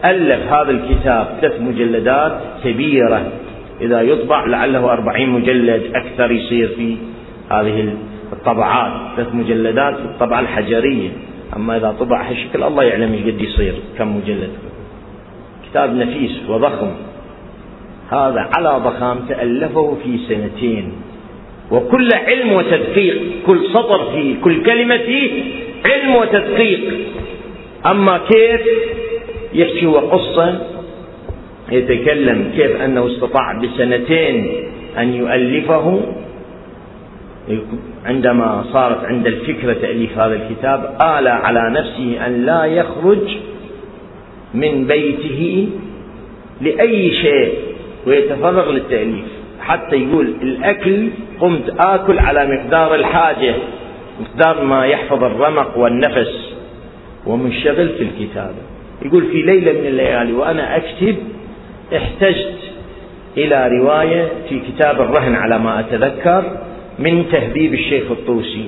ألف 0.05 0.53
هذا 0.53 0.71
الكتاب 0.71 1.38
ثلاث 1.40 1.61
مجلدات 1.61 2.40
كبيرة. 2.64 3.33
إذا 3.81 4.01
يطبع 4.01 4.47
لعله 4.47 4.92
أربعين 4.92 5.29
مجلد 5.29 5.83
أكثر 5.95 6.31
يصير 6.31 6.69
في 6.69 6.97
هذه 7.51 7.95
الطبعات. 8.33 9.16
ثلاث 9.16 9.35
مجلدات 9.35 9.97
في 9.97 10.05
الطبعة 10.05 10.40
الحجرية. 10.40 11.11
أما 11.57 11.77
إذا 11.77 11.97
طبع 12.01 12.31
هالشكل 12.31 12.62
الله 12.62 12.83
يعلم 12.85 13.12
إيش 13.12 13.23
قد 13.23 13.40
يصير 13.40 13.75
كم 13.99 14.16
مجلد. 14.16 14.51
كتاب 15.71 15.95
نفيس 15.95 16.33
وضخم. 16.49 16.90
هذا 18.11 18.49
على 18.53 18.81
ضخامته 18.85 19.42
ألفه 19.42 19.97
في 20.05 20.19
سنتين. 20.29 20.92
وكل 21.71 22.09
علم 22.14 22.53
وتدقيق 22.53 23.23
كل 23.47 23.59
سطر 23.73 24.11
فيه 24.12 24.35
كل 24.45 24.62
كلمة 24.62 24.97
فيه 24.97 25.42
علم 25.85 26.16
وتدقيق. 26.16 26.81
أما 27.87 28.19
كيف؟ 28.19 28.61
يحكي 29.53 29.87
وقصة 29.87 30.61
يتكلم 31.73 32.51
كيف 32.57 32.81
أنه 32.81 33.07
استطاع 33.07 33.53
بسنتين 33.62 34.53
أن 34.99 35.14
يؤلفه. 35.14 36.01
عندما 38.07 38.64
صارت 38.73 39.05
عند 39.05 39.27
الفكرة 39.27 39.73
تأليف 39.73 40.19
هذا 40.19 40.35
الكتاب 40.35 40.97
آل 41.01 41.29
على 41.29 41.71
نفسه 41.71 42.27
أن 42.27 42.47
لا 42.47 42.64
يخرج 42.64 43.37
من 44.55 44.87
بيته 44.87 45.69
لأي 46.61 47.11
شيء. 47.11 47.65
ويتفرغ 48.07 48.71
للتأليف 48.71 49.25
حتى 49.61 49.97
يقول 49.97 50.27
الأكل 50.42 51.09
قمت 51.40 51.75
آكل 51.79 52.19
على 52.19 52.47
مقدار 52.47 52.95
الحاجة 52.95 53.55
مقدار 54.21 54.64
ما 54.64 54.87
يحفظ 54.87 55.25
الرمق 55.25 55.79
والنفس. 55.79 56.57
ومنشغل 57.27 57.88
في 57.88 58.03
الكتابة. 58.03 58.62
يقول 59.03 59.25
في 59.27 59.42
ليلة 59.42 59.73
من 59.73 59.87
الليالي 59.87 60.33
وأنا 60.33 60.77
أكتب 60.77 61.16
احتجت 61.97 62.59
إلى 63.37 63.69
رواية 63.69 64.29
في 64.49 64.61
كتاب 64.61 65.01
الرهن 65.01 65.35
على 65.35 65.59
ما 65.59 65.81
أتذكر 65.81 66.45
من 66.99 67.25
تهذيب 67.33 67.75
الشيخ 67.75 68.11
الطوسي. 68.11 68.64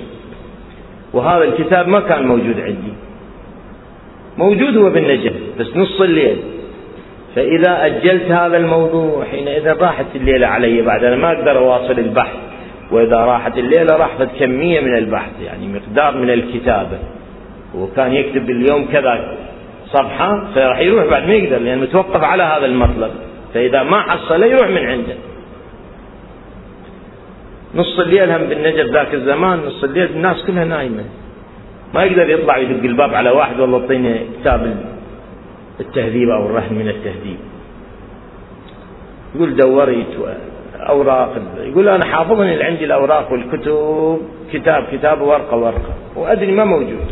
وهذا 1.13 1.45
الكتاب 1.45 1.89
ما 1.89 2.01
كان 2.01 2.27
موجود 2.27 2.61
عندي. 2.61 2.93
موجود 4.39 4.77
هو 4.77 4.91
بالنجف 4.91 5.33
بس 5.59 5.77
نص 5.77 6.01
الليل. 6.01 6.37
فإذا 7.37 7.87
أجلت 7.87 8.31
هذا 8.31 8.57
الموضوع 8.57 9.25
حينئذ 9.25 9.69
راحت 9.81 10.07
الليلة 10.15 10.47
علي 10.47 10.83
بعد 10.83 11.05
أنا 11.05 11.17
ما 11.17 11.33
أقدر 11.33 11.59
أواصل 11.59 11.99
البحث 11.99 12.37
وإذا 12.91 13.17
راحت 13.17 13.59
الليلة 13.59 13.97
راح 13.97 14.11
كمية 14.41 14.81
من 14.81 14.97
البحث 14.97 15.33
يعني 15.43 15.69
مقدار 15.69 16.17
من 16.17 16.31
الكتابة. 16.31 16.99
وكان 17.75 18.13
يكتب 18.13 18.47
باليوم 18.47 18.89
كذا 18.93 19.37
صفحة 19.87 20.45
فراح 20.55 20.79
يروح 20.79 21.05
بعد 21.05 21.27
ما 21.27 21.35
يقدر 21.35 21.59
لأنه 21.59 21.83
متوقف 21.83 22.23
على 22.23 22.43
هذا 22.43 22.67
المطلب. 22.67 23.11
فإذا 23.55 23.83
ما 23.83 24.01
حصل 24.01 24.43
يروح 24.43 24.69
من 24.69 24.87
عنده. 24.87 25.15
نص 27.75 27.99
الليل 27.99 28.31
هم 28.31 28.45
بالنجف 28.49 28.87
ذاك 28.87 29.15
الزمان 29.15 29.59
نص 29.59 29.85
الليل 29.85 30.11
الناس 30.11 30.45
كلها 30.47 30.65
نايمة. 30.65 31.05
ما 31.95 32.05
يقدر 32.05 32.31
يطلع 32.31 32.59
يدق 32.59 32.85
الباب 32.85 33.15
على 33.15 33.31
واحد 33.31 33.61
والله 33.61 33.81
اعطيني 33.81 34.21
كتاب 34.41 34.77
التهذيب 35.81 36.29
أو 36.29 36.47
الرهن 36.47 36.75
من 36.75 36.89
التهذيب. 36.89 37.39
يقول 39.35 39.57
دوريت 39.57 40.07
أوراق 40.77 41.43
يقول 41.59 41.89
أنا 41.89 42.05
حافظني 42.05 42.53
اللي 42.53 42.65
عندي 42.65 42.85
الأوراق 42.85 43.33
والكتب 43.33 44.19
كتاب 44.53 44.85
كتاب 44.93 45.21
ورقة 45.21 45.57
ورقة. 45.57 45.95
وأدري 46.17 46.53
ما 46.53 46.65
موجود. 46.65 47.07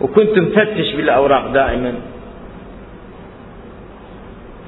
وكنت 0.00 0.38
مفتش 0.38 0.94
بالأوراق 0.94 1.52
دائما. 1.52 1.94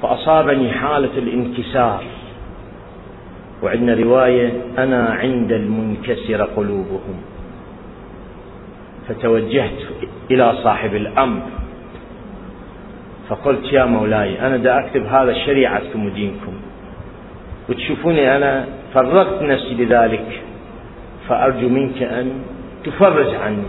فأصابني 0.01 0.71
حالة 0.71 1.17
الانكسار. 1.17 2.03
وعندنا 3.63 3.93
رواية 3.93 4.61
أنا 4.77 5.05
عند 5.05 5.51
المنكسر 5.51 6.41
قلوبهم. 6.41 7.21
فتوجهت 9.07 9.79
إلى 10.31 10.53
صاحب 10.63 10.95
الأمر. 10.95 11.41
فقلت 13.31 13.73
يا 13.73 13.85
مولاي 13.85 14.47
أنا 14.47 14.57
دا 14.57 14.79
أكتب 14.79 15.05
هذا 15.05 15.33
شريعتكم 15.33 16.05
ودينكم. 16.05 16.53
وتشوفوني 17.69 18.35
أنا 18.35 18.65
فرغت 18.93 19.41
نفسي 19.41 19.73
لذلك 19.73 20.41
فأرجو 21.27 21.69
منك 21.69 22.03
أن 22.03 22.31
تفرج 22.83 23.33
عني. 23.35 23.63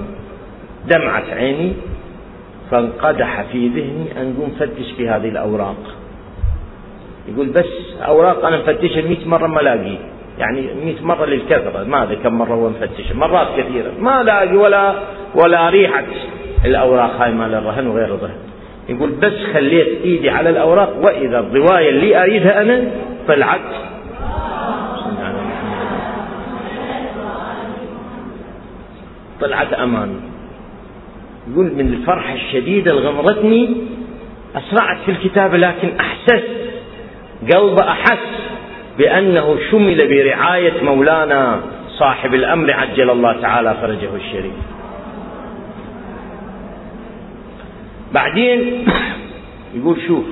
دمعة 0.89 1.25
عيني 1.33 1.73
فانقدح 2.71 3.43
في 3.53 3.69
ذهني 3.69 4.21
أن 4.21 4.35
نقوم 4.35 4.51
فتش 4.61 4.93
في 4.97 5.09
هذه 5.09 5.29
الأوراق. 5.29 5.97
يقول 7.29 7.47
بس 7.47 7.71
أوراق 8.07 8.47
أنا 8.47 8.59
مفتشها 8.59 9.03
100 9.03 9.27
مرة 9.27 9.47
ما 9.47 9.61
لاقي. 9.61 9.97
يعني 10.39 10.61
100 10.85 11.03
مرة 11.03 11.25
للكثرة 11.25 11.85
ما 11.85 12.03
أدري 12.03 12.17
كم 12.17 12.39
مرة 12.39 12.55
هو 12.55 12.69
مفتش 12.69 13.13
مرات 13.13 13.49
كثيرة 13.57 13.91
ما 14.01 14.23
لاقي 14.23 14.57
ولا 14.57 14.95
ولا 15.35 15.69
ريحة. 15.69 16.05
الأوراق 16.65 17.23
هاي 17.23 17.33
مال 17.33 17.55
الرهن 17.55 17.87
وغير 17.87 18.15
الرهن. 18.15 18.52
يقول 18.89 19.11
بس 19.11 19.33
خليت 19.55 19.89
إيدي 20.05 20.31
على 20.31 20.51
الأوراق 20.51 20.97
وإذا 21.05 21.39
الرواية 21.39 21.91
اللي 21.91 22.23
أريدها 22.23 22.63
أنا 22.63 22.91
طلعت 23.29 23.61
طلعت 29.41 29.73
أمامي 29.73 30.21
يقول 31.53 31.73
من 31.75 31.93
الفرحة 31.93 32.35
الشديدة 32.35 32.91
اللي 32.91 33.09
غمرتني 33.09 33.77
أسرعت 34.57 34.99
في 35.07 35.11
الكتابة 35.11 35.57
لكن 35.57 35.89
أحسست 36.01 36.49
قلب 37.55 37.79
أحس 37.79 38.19
بأنه 38.99 39.59
شمل 39.71 40.09
برعاية 40.09 40.83
مولانا 40.83 41.61
صاحب 41.99 42.35
الأمر 42.35 42.73
عجل 42.73 43.11
الله 43.11 43.41
تعالى 43.41 43.77
فرجه 43.81 44.17
الشريف. 44.17 44.53
بعدين 48.13 48.87
يقول 49.75 49.97
شوف 50.07 50.25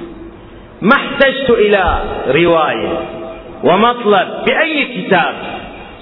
ما 0.82 0.96
احتجت 0.96 1.50
إلى 1.50 2.02
رواية 2.28 2.98
ومطلب 3.64 4.28
بأي 4.46 4.84
كتاب. 4.84 5.34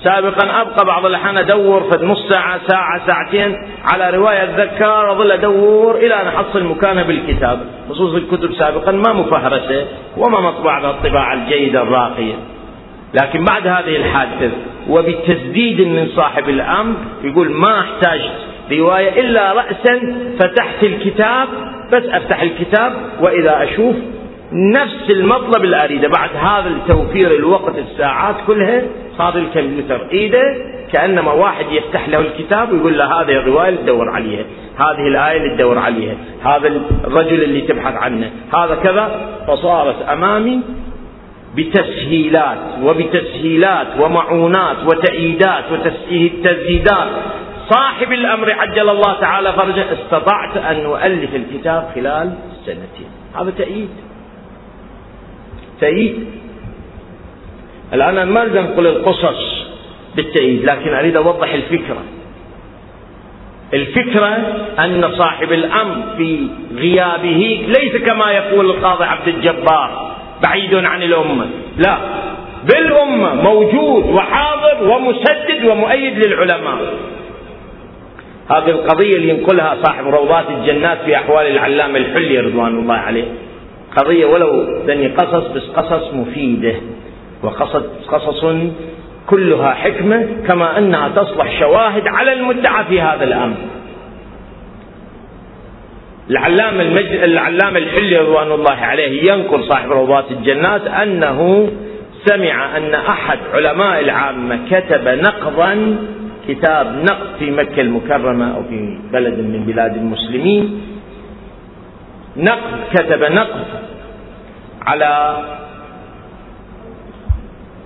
سابقا 0.04 0.60
أبقى 0.60 0.84
بعض 0.84 1.06
الأحيان 1.06 1.36
أدور 1.36 1.80
في 1.90 2.06
نص 2.06 2.28
ساعة 2.28 2.60
ساعة 2.68 3.06
ساعتين 3.06 3.56
على 3.84 4.16
رواية 4.16 4.44
اتذكر 4.44 5.12
أظل 5.12 5.30
أدور 5.32 5.96
إلى 5.96 6.14
أن 6.22 6.26
أحصل 6.26 6.64
مكانها 6.64 7.02
بالكتاب. 7.02 7.60
خصوص 7.90 8.14
الكتب 8.14 8.54
سابقا 8.54 8.92
ما 8.92 9.12
مفهرسة 9.12 9.86
وما 10.16 10.40
مطبوعه 10.40 10.92
بالطباعه 10.92 11.34
الجيدة 11.34 11.82
الراقية. 11.82 12.34
لكن 13.22 13.44
بعد 13.44 13.66
هذه 13.66 13.96
الحادثة 13.96 14.50
وبتسديد 14.88 15.80
من 15.80 16.08
صاحب 16.16 16.48
الأمر 16.48 16.94
يقول 17.22 17.50
ما 17.50 17.80
احتاجت 17.80 18.32
رواية 18.72 19.20
إلا 19.20 19.52
راسا 19.52 20.14
فتحت 20.38 20.82
الكتاب 20.82 21.48
بس 21.92 22.02
أفتح 22.04 22.42
الكتاب 22.42 22.92
وإذا 23.20 23.62
أشوف 23.62 23.96
نفس 24.52 25.10
المطلب 25.10 25.64
اللي 25.64 25.84
أريده. 25.84 26.08
بعد 26.08 26.30
هذا 26.36 26.68
التوفير 26.68 27.34
الوقت 27.36 27.78
الساعات 27.78 28.34
كلها 28.46 28.82
صار 29.18 29.36
الكمبيوتر 29.36 30.06
إيده 30.12 30.42
كأنما 30.92 31.32
واحد 31.32 31.66
يفتح 31.72 32.08
له 32.08 32.20
الكتاب 32.20 32.72
ويقول 32.72 32.98
له 32.98 33.04
هذه 33.04 33.32
الرواية 33.32 33.68
اللي 33.68 33.80
تدور 33.82 34.08
عليها، 34.10 34.44
هذه 34.76 35.08
الآية 35.08 35.36
اللي 35.36 35.54
تدور 35.54 35.78
عليها، 35.78 36.14
هذا 36.44 36.82
الرجل 37.04 37.42
اللي 37.42 37.60
تبحث 37.60 37.94
عنه، 37.94 38.30
هذا 38.56 38.74
كذا. 38.74 39.20
فصارت 39.46 40.02
أمامي 40.02 40.60
بتسهيلات 41.56 42.58
وبتسهيلات 42.82 43.86
ومعونات 44.00 44.76
وتأييدات 44.86 45.64
وتزييدات 45.72 47.08
صاحب 47.70 48.12
الأمر 48.12 48.52
عجل 48.52 48.88
الله 48.88 49.20
تعالى 49.20 49.52
فرجه 49.52 49.84
استطعت 49.92 50.56
أن 50.56 50.84
أؤلف 50.84 51.34
الكتاب 51.34 51.90
خلال 51.94 52.34
سنتين، 52.66 53.10
هذا 53.40 53.50
تأييد. 53.50 53.88
تأييد. 55.80 56.26
الآن 57.92 58.18
أنا 58.18 58.24
ما 58.24 58.42
أريد 58.42 58.56
أنقل 58.56 58.86
القصص 58.86 59.64
بالتأييد 60.16 60.70
لكن 60.70 60.94
أريد 60.94 61.16
أوضح 61.16 61.52
الفكرة. 61.52 62.02
الفكرة 63.74 64.26
أن 64.78 65.14
صاحب 65.18 65.52
الأمر 65.52 65.96
في 66.16 66.46
غيابه 66.76 67.66
ليس 67.78 67.96
كما 67.96 68.30
يقول 68.30 68.70
القاضي 68.70 69.04
عبد 69.04 69.28
الجبار 69.28 70.16
بعيد 70.42 70.74
عن 70.74 71.02
الأمة. 71.02 71.46
لا. 71.76 71.98
بالأمة 72.64 73.34
موجود 73.34 74.04
وحاضر 74.04 74.90
ومسدد 74.90 75.64
ومؤيد 75.64 76.26
للعلماء. 76.26 76.94
هذه 78.48 78.70
القضية 78.70 79.16
اللي 79.16 79.28
ينقلها 79.28 79.76
صاحب 79.82 80.06
روضات 80.06 80.44
الجنات 80.50 80.98
في 81.04 81.16
أحوال 81.16 81.46
العلامة 81.46 81.98
الحلي 81.98 82.40
رضوان 82.40 82.78
الله 82.78 82.94
عليه. 82.94 83.24
قضية 83.96 84.26
ولو 84.26 84.62
ذني 84.86 85.08
قصص 85.08 85.46
بس 85.46 85.62
قصص 85.76 86.14
مفيدة. 86.14 86.74
وقصص 87.42 87.82
قصص 88.08 88.44
كلها 89.26 89.74
حكمة 89.74 90.26
كما 90.46 90.78
أنها 90.78 91.08
تصلح 91.08 91.60
شواهد 91.60 92.06
على 92.06 92.32
المدعى 92.32 92.84
في 92.84 93.00
هذا 93.00 93.24
الأمر. 93.24 93.56
العلامة 96.30 96.82
المجد 96.82 97.20
العلامة 97.22 97.78
الحلي 97.78 98.18
رضوان 98.18 98.52
الله 98.52 98.76
عليه 98.76 99.32
ينقل 99.32 99.64
صاحب 99.64 99.92
روضات 99.92 100.24
الجنات 100.30 100.86
أنه 100.86 101.68
سمع 102.26 102.76
أن 102.76 102.94
أحد 102.94 103.38
علماء 103.54 104.00
العامة 104.00 104.58
كتب 104.70 105.08
نقضا 105.08 105.96
كتاب 106.48 106.86
نقد 107.04 107.38
في 107.38 107.50
مكة 107.50 107.80
المكرمة 107.80 108.56
أو 108.56 108.62
في 108.62 108.98
بلد 109.12 109.34
من 109.34 109.64
بلاد 109.66 109.96
المسلمين. 109.96 110.80
نقد 112.36 112.78
كتب 112.94 113.22
نقد 113.22 113.64
على 114.82 115.36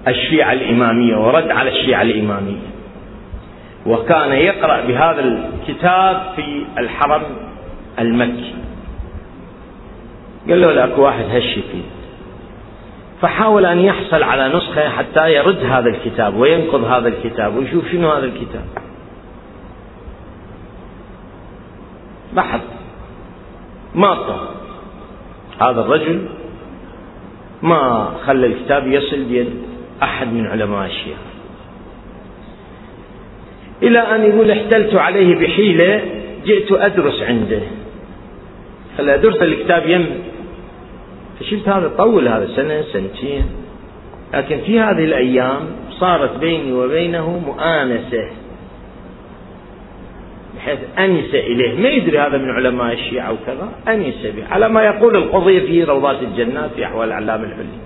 الشيعة 0.09 0.53
الإمامية 0.53 1.16
ورد 1.16 1.51
على 1.51 1.70
الشيعة 1.70 2.03
الإمامية. 2.03 2.72
وكان 3.87 4.33
يقرأ 4.33 4.81
بهذا 4.87 5.20
الكتاب 5.20 6.22
في 6.37 6.62
الحرم 6.79 7.22
المكي. 7.98 8.55
قال 10.48 10.61
له 10.61 10.72
لك 10.72 10.98
واحد 10.98 11.25
هشي 11.31 11.62
فيه. 11.62 12.02
فحاول 13.22 13.66
أن 13.66 13.78
يحصل 13.78 14.22
على 14.22 14.56
نسخة 14.56 14.88
حتى 14.88 15.35
يرد 15.35 15.64
هذا 15.64 15.88
الكتاب 15.88 16.37
وينقض 16.37 16.85
هذا 16.85 17.08
الكتاب 17.08 17.56
ويشوف 17.56 17.85
شنو 17.92 18.11
هذا 18.11 18.24
الكتاب. 18.24 18.64
بحث. 22.37 22.61
ما 23.94 24.16
هذا 25.61 25.80
الرجل 25.80 26.26
ما 27.62 28.12
خلى 28.26 28.46
الكتاب 28.46 28.87
يصل 28.87 29.24
بيد 29.24 29.50
أحد 30.02 30.32
من 30.32 30.46
علماء 30.46 30.87
الشيعة. 30.87 31.18
إلى 33.82 33.98
أن 33.98 34.24
يقول 34.24 34.50
احتلت 34.50 34.94
عليه 34.94 35.35
بحيلة 35.35 36.04
جئت 36.46 36.72
أدرس 36.72 37.22
عنده. 37.22 37.61
خلى 38.98 39.14
أدرس 39.14 39.42
الكتاب 39.42 39.88
يم 39.88 40.06
فشفت 41.42 41.68
هذا 41.68 41.88
طول 41.98 42.28
هذا 42.28 42.48
سنة 42.57 42.83
سنتين. 42.92 43.44
لكن 44.35 44.61
في 44.66 44.81
هذه 44.81 45.05
الأيام 45.05 45.61
صارت 45.90 46.37
بيني 46.37 46.72
وبينه 46.72 47.38
مؤانسة 47.46 48.31
بحيث 50.57 50.78
أنس 50.98 51.35
إليه. 51.35 51.83
ما 51.83 51.88
يدري 51.88 52.18
هذا 52.18 52.38
من 52.38 52.50
علماء 52.50 52.92
الشيعة 52.92 53.33
وكذا 53.33 53.68
أنس 53.88 54.26
به. 54.37 54.46
على 54.50 54.68
ما 54.68 54.83
يقول 54.83 55.16
القضية 55.16 55.61
في 55.61 55.85
روضات 55.85 56.22
الجنات 56.22 56.70
في 56.76 56.85
أحوال 56.85 57.09
العلام 57.09 57.44
العلي 57.44 57.83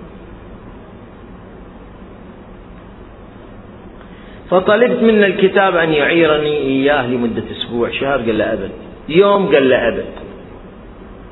فطلبت 4.49 5.03
من 5.03 5.23
الكتاب 5.23 5.75
أن 5.75 5.93
يعيرني 5.93 6.57
إياه 6.57 7.07
لمدة 7.07 7.43
أسبوع 7.51 7.91
شهر 7.91 8.17
قال 8.17 8.37
له 8.37 8.53
أبد. 8.53 8.71
يوم 9.09 9.55
قال 9.55 9.69
له 9.69 9.87
أبد. 9.87 10.05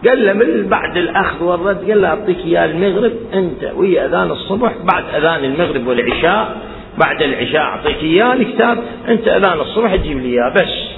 قال 0.07 0.25
له 0.25 0.33
من 0.33 0.67
بعد 0.69 0.97
الأخذ 0.97 1.43
والرد 1.43 1.89
قال 1.89 2.01
له 2.01 2.07
أعطيك 2.07 2.37
إياه 2.37 2.65
المغرب 2.65 3.13
أنت 3.33 3.71
ويا 3.75 4.05
أذان 4.05 4.31
الصبح 4.31 4.73
بعد 4.83 5.03
أذان 5.15 5.43
المغرب 5.43 5.87
والعشاء 5.87 6.61
بعد 6.97 7.21
العشاء 7.21 7.61
أعطيك 7.61 8.03
إياه 8.03 8.33
الكتاب 8.33 8.83
أنت 9.07 9.27
أذان 9.27 9.59
الصبح 9.59 9.95
تجيب 9.95 10.17
لي 10.17 10.27
إياه 10.27 10.53
بس 10.53 10.95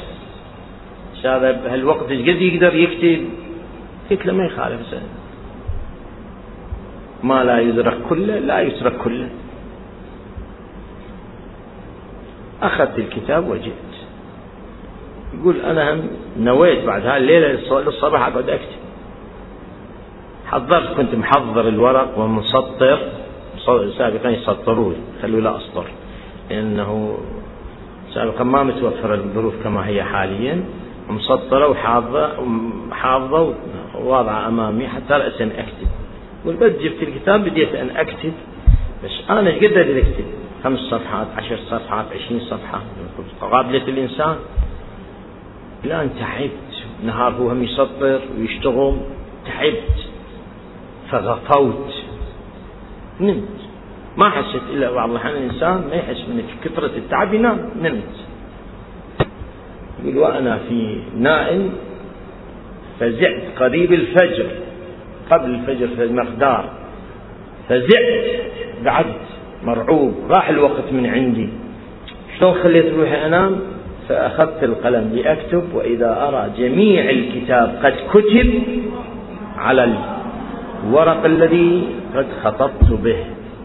هذا 1.27 1.51
بهالوقت 1.51 2.11
إيش 2.11 2.21
قد 2.21 2.41
يقدر 2.41 2.75
يكتب؟ 2.75 3.29
قلت 4.09 4.25
له 4.25 4.33
ما 4.33 4.45
يخالف 4.45 4.87
سنة. 4.91 5.09
ما 7.23 7.43
لا 7.43 7.59
يدرك 7.59 7.97
كله 8.09 8.39
لا 8.39 8.61
يترك 8.61 8.97
كله. 8.97 9.29
أخذت 12.61 12.99
الكتاب 12.99 13.49
وجئت. 13.49 13.71
يقول 15.39 15.61
أنا 15.61 15.93
هم 15.93 16.07
نويت 16.39 16.85
بعد 16.85 17.05
هاي 17.05 17.17
الليلة 17.17 17.47
للصباح 17.71 18.27
أقعد 18.27 18.49
أكتب. 18.49 18.86
حضرت 20.47 20.97
كنت 20.97 21.15
محضر 21.15 21.67
الورق 21.67 22.19
ومسطر. 22.19 22.99
سابقا 23.97 24.29
يسطروا 24.29 24.93
خلوا 25.21 25.41
لا 25.41 25.57
أسطر. 25.57 25.85
لأنه 26.49 27.17
سابقا 28.13 28.43
ما 28.43 28.63
متوفر 28.63 29.13
الظروف 29.13 29.53
كما 29.63 29.87
هي 29.87 30.03
حاليا. 30.03 30.63
مسطرة 31.09 31.67
وحافظة 31.67 32.29
حافظة 32.91 33.53
وواضعة 33.95 34.47
أمامي 34.47 34.87
حتى 34.87 35.13
رأسا 35.13 35.45
أكتب. 35.45 35.87
والبد 36.45 36.79
جبت 36.79 37.03
الكتاب 37.03 37.43
بديت 37.43 37.75
أن 37.75 37.89
أكتب. 37.89 38.33
بس 39.03 39.11
أنا 39.29 39.49
إيش 39.49 39.63
قد 39.63 39.77
أكتب. 39.77 40.25
خمس 40.63 40.79
صفحات 40.79 41.27
عشر 41.37 41.57
صفحات 41.69 42.05
عشرين 42.15 42.39
صفحة. 42.39 42.81
قابلة 43.41 43.87
الإنسان. 43.87 44.35
أنت 45.85 46.11
تعبت. 46.19 46.73
نهار 47.05 47.33
هو 47.33 47.49
هم 47.49 47.63
يسطر 47.63 48.19
ويشتغل. 48.39 48.97
تعبت. 49.45 50.06
فغفوت 51.11 51.93
نمت. 53.21 53.57
ما 54.17 54.29
حسيت 54.29 54.61
إلا 54.73 54.91
بعض 54.91 55.09
الأحيان 55.09 55.35
الإنسان 55.35 55.83
ما 55.89 55.95
يحس 55.95 56.17
من 56.29 56.43
كثرة 56.63 56.91
التعب 56.97 57.33
ينام. 57.33 57.69
نمت. 57.81 58.15
يقول 60.03 60.17
وأنا 60.17 60.59
في 60.69 61.01
نائم 61.17 61.69
فزعت 62.99 63.41
قريب 63.59 63.93
الفجر. 63.93 64.47
قبل 65.31 65.49
الفجر 65.49 65.87
في 65.87 66.03
المقدار. 66.03 66.69
فزعت. 67.69 68.25
قعدت 68.85 69.27
مرعوب. 69.63 70.13
راح 70.29 70.49
الوقت 70.49 70.91
من 70.91 71.05
عندي. 71.05 71.49
شلون 72.39 72.53
خليت 72.53 72.93
روحي 72.93 73.25
أنام؟ 73.25 73.59
فأخذت 74.09 74.63
القلم 74.63 75.11
لأكتب 75.13 75.63
وإذا 75.73 76.27
أرى 76.27 76.51
جميع 76.57 77.09
الكتاب 77.09 77.79
قد 77.83 77.93
كتب 78.13 78.63
على 79.57 79.83
الورق 80.87 81.25
الذي 81.25 81.87
قد 82.15 82.27
خطبت 82.43 82.89
به 83.03 83.19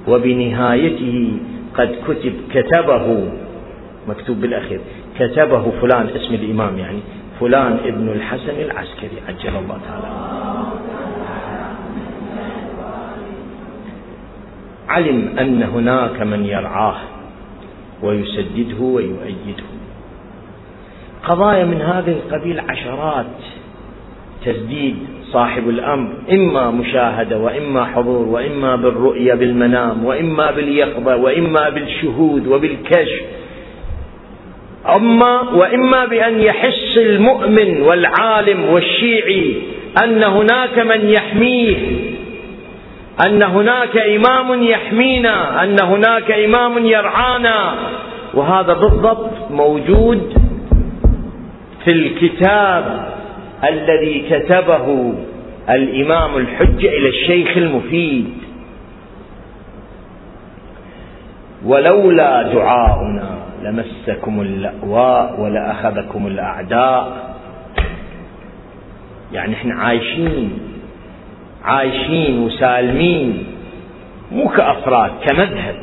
وبنهايته 0.08 1.32
قد 1.74 1.90
كتب 2.08 2.34
كتبه 2.54 3.28
مكتوب 4.08 4.40
بالأخير 4.40 4.80
كتبه 5.18 5.72
فلان 5.80 6.06
اسم 6.16 6.34
الإمام 6.34 6.78
يعني 6.78 7.00
فلان 7.40 7.78
ابن 7.84 8.08
الحسن 8.08 8.60
العسكري 8.60 9.18
عجل 9.28 9.56
الله 9.56 9.78
تعالى. 9.88 10.08
علم 14.88 15.38
أن 15.38 15.62
هناك 15.62 16.20
من 16.20 16.44
يرعاه 16.44 17.00
ويسدده 18.02 18.80
ويؤيده. 18.80 19.68
قضايا 21.24 21.64
من 21.64 21.80
هذا 21.80 22.10
القبيل 22.10 22.60
عشرات 22.60 23.26
تسديد 24.44 24.96
صاحب 25.32 25.68
الأمر 25.68 26.08
إما 26.32 26.70
مشاهدة 26.70 27.38
وإما 27.38 27.84
حضور 27.84 28.28
وإما 28.28 28.76
بالرؤية 28.76 29.34
بالمنام 29.34 30.04
وإما 30.04 30.50
باليقظة 30.50 31.16
وإما 31.16 31.68
بالشهود 31.68 32.46
وبالكشف. 32.46 33.22
أما 34.96 35.40
وإما 35.40 36.04
بأن 36.04 36.40
يحس 36.40 36.98
المؤمن 36.98 37.80
والعالم 37.82 38.64
والشيعي 38.64 39.54
أن 40.04 40.22
هناك 40.22 40.78
من 40.78 41.08
يحميه 41.08 41.76
أن 43.26 43.42
هناك 43.42 43.96
إمام 43.96 44.62
يحمينا 44.62 45.64
أن 45.64 45.76
هناك 45.82 46.30
إمام 46.30 46.86
يرعانا. 46.86 47.74
وهذا 48.34 48.72
بالضبط 48.72 49.30
موجود 49.50 50.32
في 51.84 51.90
الكتاب 51.90 53.11
الذي 53.64 54.24
كتبه 54.30 55.14
الإمام 55.70 56.36
الحجه 56.36 56.88
إلى 56.88 57.08
الشيخ 57.08 57.56
المفيد. 57.56 58.32
ولولا 61.66 62.42
دعاؤنا 62.42 63.38
لمسكم 63.62 64.40
اللأواء 64.40 65.40
ولأخذكم 65.40 66.26
الأعداء. 66.26 67.34
يعني 69.32 69.54
إحنا 69.54 69.74
عايشين 69.74 70.58
عايشين 71.64 72.38
وسالمين 72.38 73.44
مو 74.32 74.48
كأفراد 74.48 75.10
كمذهب. 75.26 75.76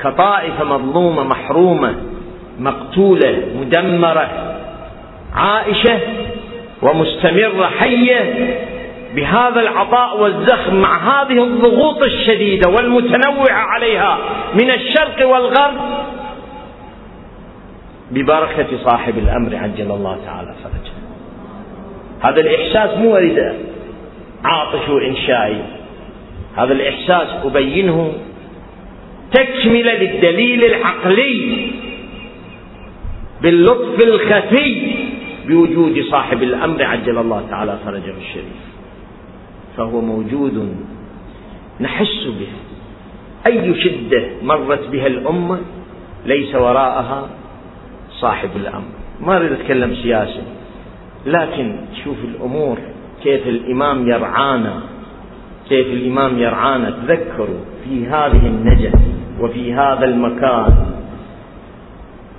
كطائفة 0.00 0.64
مظلومة 0.64 1.24
محرومة 1.24 1.94
مقتولة 2.58 3.42
مدمرة 3.60 4.28
عائشة 5.34 5.98
ومستمرة 6.82 7.66
حية 7.66 8.56
بهذا 9.14 9.60
العطاء 9.60 10.20
والزخم 10.20 10.76
مع 10.76 11.22
هذه 11.22 11.44
الضغوط 11.44 12.02
الشديدة 12.04 12.70
والمتنوعة 12.70 13.52
عليها 13.52 14.18
من 14.54 14.70
الشرق 14.70 15.28
والغرب 15.28 15.80
ببركة 18.10 18.66
صاحب 18.84 19.18
الأمر 19.18 19.56
عجل 19.56 19.90
الله 19.90 20.18
تعالى 20.26 20.54
فرجه. 20.64 20.92
هذا 22.20 22.40
الإحساس 22.40 22.98
مو 22.98 23.16
أريد 23.16 23.38
عاطش 24.44 24.88
وإنشائي 24.88 25.62
هذا 26.56 26.72
الإحساس 26.72 27.28
أبينه 27.44 28.12
تكملة 29.32 29.94
للدليل 29.94 30.64
العقلي 30.64 31.70
باللطف 33.42 34.04
الخفي 34.04 34.94
بوجود 35.48 36.04
صاحب 36.10 36.42
الأمر 36.42 36.82
عجل 36.82 37.18
الله 37.18 37.46
تعالى 37.50 37.78
فرجه 37.84 38.14
الشريف. 38.18 38.62
فهو 39.76 40.00
موجود 40.00 40.76
نحس 41.80 42.26
به. 42.26 42.48
أي 43.46 43.74
شدة 43.74 44.22
مرت 44.42 44.88
بها 44.92 45.06
الأمة 45.06 45.58
ليس 46.26 46.54
وراءها 46.54 47.28
صاحب 48.10 48.50
الأمر. 48.56 48.92
ما 49.20 49.36
أريد 49.36 49.52
أتكلم 49.52 49.94
سياسة 49.94 50.42
لكن 51.26 51.76
شوف 52.04 52.16
الأمور 52.24 52.78
كيف 53.22 53.46
الإمام 53.46 54.08
يرعانا 54.08 54.80
كيف 55.68 55.86
الإمام 55.86 56.38
يرعانا. 56.38 56.90
تذكروا 56.90 57.60
في 57.84 58.06
هذه 58.06 58.46
النجف 58.46 58.94
وفي 59.40 59.72
هذا 59.74 60.04
المكان 60.04 60.91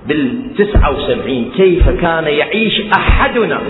بالتسعة 0.08 0.92
وسبعين 0.92 1.52
كيف 1.58 1.90
كان 1.90 2.24
يعيش 2.28 2.82
أحدنا؟ 2.98 3.62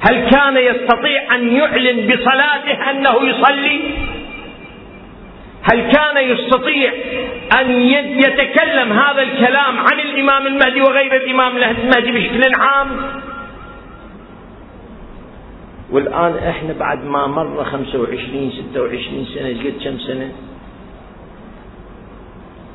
هل 0.00 0.30
كان 0.30 0.56
يستطيع 0.56 1.34
أن 1.34 1.48
يعلن 1.56 2.06
بصلاته 2.06 2.90
أنه 2.90 3.14
يصلي؟ 3.28 3.80
هل 5.72 5.80
كان 5.92 6.30
يستطيع 6.30 6.92
أن 7.60 7.70
يتكلم 8.18 8.92
هذا 8.92 9.22
الكلام 9.22 9.78
عن 9.78 10.00
الإمام 10.00 10.46
المهدي 10.46 10.80
وغير 10.80 11.16
الإمام 11.16 11.56
المهدي 11.56 12.12
بشكل 12.12 12.52
عام؟ 12.60 12.88
والآن 15.90 16.34
إحنا 16.48 16.72
بعد 16.72 17.04
ما 17.04 17.26
مر 17.26 17.64
25 17.64 18.52
26 18.70 19.26
سنة 19.34 19.48
قد 19.48 19.74
كم 19.84 19.98
سنة؟ 19.98 20.32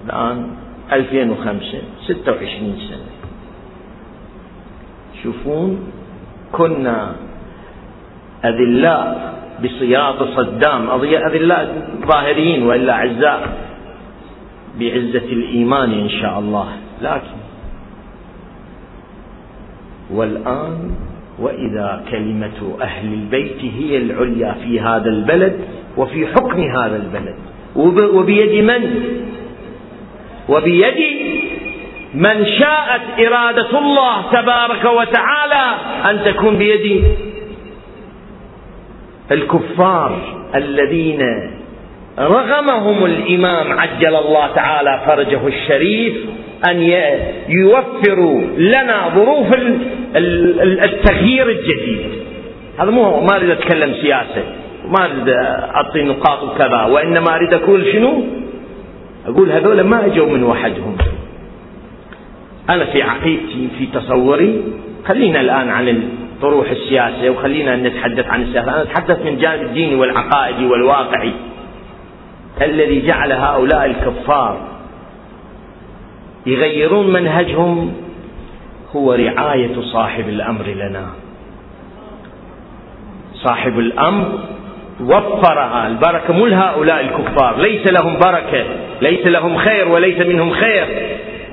الآن 0.06 0.56
2005 0.92 1.82
26 2.08 2.78
سنة. 2.90 3.10
شوفون 5.24 5.80
كنا 6.52 7.16
أذلاء 8.46 9.34
بصياط 9.64 10.24
صدام 10.24 10.90
أذلاء 10.90 11.90
ظاهريين 12.08 12.64
وإلا 12.64 12.94
أعزاء 12.94 13.58
بعزة 14.80 15.28
الإيمان 15.32 15.92
إن 15.92 16.10
شاء 16.10 16.40
الله. 16.40 16.68
لكن 17.02 17.40
والآن 20.12 20.92
وإذا 21.40 22.04
كلمة 22.12 22.78
أهل 22.82 23.14
البيت 23.14 23.58
هي 23.62 23.98
العليا 23.98 24.54
في 24.64 24.80
هذا 24.80 25.10
البلد 25.10 25.60
وفي 25.98 26.28
حكم 26.28 26.60
هذا 26.62 26.96
البلد 26.96 27.36
وبيد 28.16 28.64
من؟ 28.64 29.04
وبيد 30.50 31.00
من 32.14 32.46
شاءت 32.60 33.02
إرادة 33.28 33.80
الله 33.80 34.32
تبارك 34.32 34.86
وتعالى 34.86 35.66
أن 36.10 36.20
تكون 36.26 36.58
بيد 36.58 37.04
الكفار 39.32 40.22
الذين 40.56 41.22
رغمهم 42.20 43.06
الإمام 43.06 43.80
عجل 43.80 44.16
الله 44.16 44.48
تعالى 44.56 45.02
فرجه 45.08 45.48
الشريف 45.48 46.14
أن 46.70 46.82
يوفروا 47.50 48.42
لنا 48.58 49.10
ظروف 49.16 49.48
التغيير 50.86 51.50
الجديد. 51.50 52.00
هذا 52.80 52.92
مو 52.92 53.20
ما 53.20 53.36
أريد 53.36 53.50
أتكلم 53.50 53.94
سياسة 54.02 54.44
ما 54.86 55.06
أريد 55.06 55.30
أعطي 55.76 56.04
نقاط 56.04 56.44
وكذا 56.44 56.84
وإنما 56.84 57.36
أريد 57.36 57.54
أقول 57.54 57.94
شنو؟ 57.94 58.24
أقول 59.30 59.52
هذول 59.52 59.82
ما 59.82 60.06
أجوا 60.06 60.28
من 60.28 60.44
وحدهم. 60.44 60.98
أنا 62.70 62.86
في 62.86 63.02
عقيدتي 63.02 63.70
في 63.78 63.86
تصوري 63.86 64.64
خلينا 65.08 65.42
الآن 65.42 65.70
عن 65.70 65.88
الطروح 65.90 66.70
السياسية 66.70 67.30
وخلينا 67.30 67.76
نتحدث 67.76 68.28
عن 68.28 68.42
السياسة. 68.42 68.72
أنا 68.72 68.82
أتحدث 68.82 69.26
من 69.26 69.38
جانب 69.38 69.62
الديني 69.62 69.96
والعقائدي 69.96 70.66
والواقعي. 70.66 71.34
الذي 72.62 73.08
جعل 73.08 73.32
هؤلاء 73.32 73.86
الكفار 73.86 74.68
يغيرون 76.46 77.14
منهجهم 77.14 77.94
هو 78.96 79.14
رعاية 79.14 79.82
صاحب 79.82 80.30
الأمر 80.30 80.66
لنا. 80.66 81.06
صاحب 83.34 83.80
الأمر 83.80 84.40
وفرها. 85.02 85.88
البركة 85.88 86.34
مو 86.34 86.46
لهؤلاء 86.46 87.02
الكفار 87.02 87.58
ليس 87.58 87.92
لهم 87.92 88.18
بركة. 88.20 88.89
ليس 89.02 89.26
لهم 89.28 89.58
خير 89.58 89.88
وليس 89.88 90.20
منهم 90.20 90.52
خير. 90.52 90.86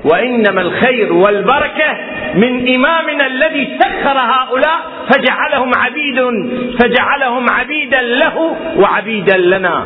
وإنما 0.05 0.61
الخير 0.61 1.13
والبركة 1.13 1.97
من 2.35 2.75
إمامنا 2.75 3.27
الذي 3.27 3.77
سخر 3.79 4.17
هؤلاء 4.17 4.79
فجعلهم 5.09 5.71
عبيد 5.75 6.19
فجعلهم 6.79 7.45
عبيدا 7.49 8.01
له 8.01 8.55
وعبيدا 8.77 9.37
لنا. 9.37 9.83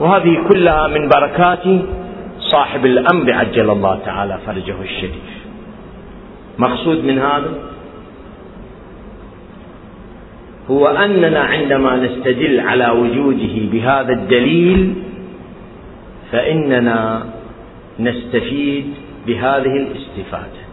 وهذه 0.00 0.44
كلها 0.48 0.88
من 0.88 1.08
بركات 1.08 1.64
صاحب 2.38 2.86
الأمر 2.86 3.32
عجل 3.32 3.70
الله 3.70 3.98
تعالى 4.04 4.38
فرجه 4.46 4.74
الشريف. 4.84 5.38
مقصود 6.58 7.04
من 7.04 7.18
هذا 7.18 7.52
هو 10.70 10.86
أننا 10.86 11.40
عندما 11.40 11.96
نستدل 11.96 12.60
على 12.60 12.88
وجوده 12.90 13.54
بهذا 13.72 14.12
الدليل 14.12 14.94
فإننا 16.32 17.26
نستفيد 18.00 18.94
بهذه 19.26 19.76
الاستفادة. 19.76 20.68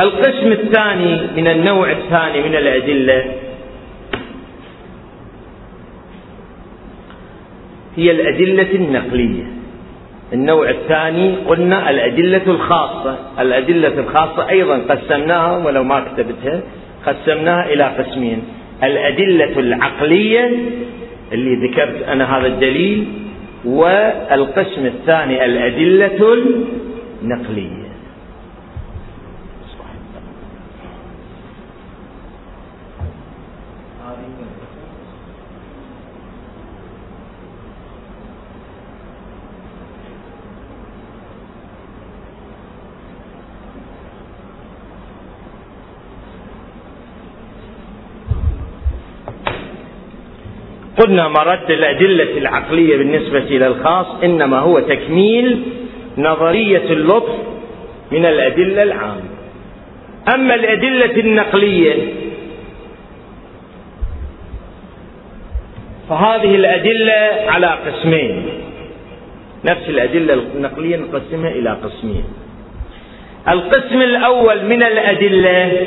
القسم 0.00 0.52
الثاني 0.52 1.26
من 1.36 1.46
النوع 1.46 1.90
الثاني 1.90 2.42
من 2.48 2.54
الأدلة 2.54 3.32
هي 7.96 8.10
الأدلة 8.10 8.74
النقلية. 8.74 9.44
النوع 10.32 10.70
الثاني 10.70 11.36
قلنا 11.36 11.90
الأدلة 11.90 12.42
الخاصة. 12.46 13.18
الأدلة 13.38 14.00
الخاصة 14.00 14.48
أيضا 14.48 14.78
قسمناها 14.78 15.66
ولو 15.66 15.84
ما 15.84 16.00
كتبتها 16.00 16.60
قسمناها 17.06 17.72
إلى 17.72 17.84
قسمين. 17.84 18.42
الأدلة 18.82 19.58
العقلية 19.58 20.50
اللي 21.32 21.68
ذكرت 21.68 22.02
أنا 22.02 22.38
هذا 22.38 22.46
الدليل 22.46 23.04
والقسم 23.64 24.86
الثاني 24.86 25.44
الأدلة 25.44 26.42
النقلية. 27.22 27.85
قلنا 50.98 51.28
مرد 51.28 51.70
الأدلة 51.70 52.38
العقلية 52.38 52.96
بالنسبة 52.96 53.38
إلى 53.38 53.66
الخاص 53.66 54.06
إنما 54.24 54.58
هو 54.58 54.80
تكميل 54.80 55.62
نظرية 56.18 56.92
اللطف 56.92 57.34
من 58.12 58.26
الأدلة 58.26 58.82
العامة. 58.82 59.30
أما 60.34 60.54
الأدلة 60.54 61.20
النقلية 61.20 61.94
فهذه 66.08 66.54
الأدلة 66.54 67.50
على 67.50 67.66
قسمين. 67.66 68.46
نفس 69.64 69.88
الأدلة 69.88 70.34
النقلية 70.34 70.96
نقسمها 70.96 71.50
إلى 71.50 71.70
قسمين. 71.84 72.24
القسم 73.48 74.02
الأول 74.02 74.64
من 74.64 74.82
الأدلة 74.82 75.86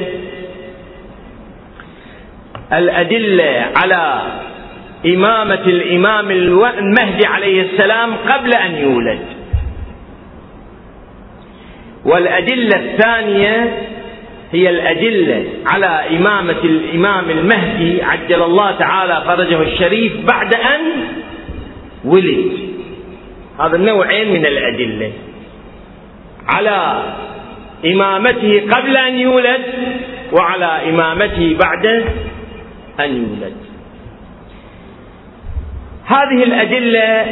الأدلة 2.74 3.72
على 3.76 4.22
إمامة 5.06 5.54
الإمام 5.54 6.32
المهدي 6.32 7.26
عليه 7.26 7.62
السلام 7.62 8.16
قبل 8.16 8.54
أن 8.54 8.76
يولد. 8.76 9.20
والأدلة 12.06 12.80
الثانية 12.80 13.78
هي 14.52 14.70
الأدلة 14.70 15.46
على 15.66 16.18
إمامة 16.18 16.64
الإمام 16.64 17.30
المهدي 17.30 18.04
عجل 18.04 18.44
الله 18.44 18.72
تعالى 18.72 19.24
فرجه 19.26 19.62
الشريف 19.62 20.14
بعد 20.26 20.54
أن 20.54 20.82
ولد. 22.06 22.52
هذا 23.60 23.76
النوعين 23.76 24.34
من 24.34 24.46
الأدلة. 24.46 25.12
على 26.48 27.04
إمامته 27.86 28.62
قبل 28.72 28.98
أن 28.98 29.16
يولد 29.16 29.62
وعلى 30.32 30.90
إمامته 30.90 31.58
بعد 31.60 31.86
أن 33.00 33.16
يولد. 33.16 33.69
هذه 36.10 36.44
الأدلة 36.44 37.26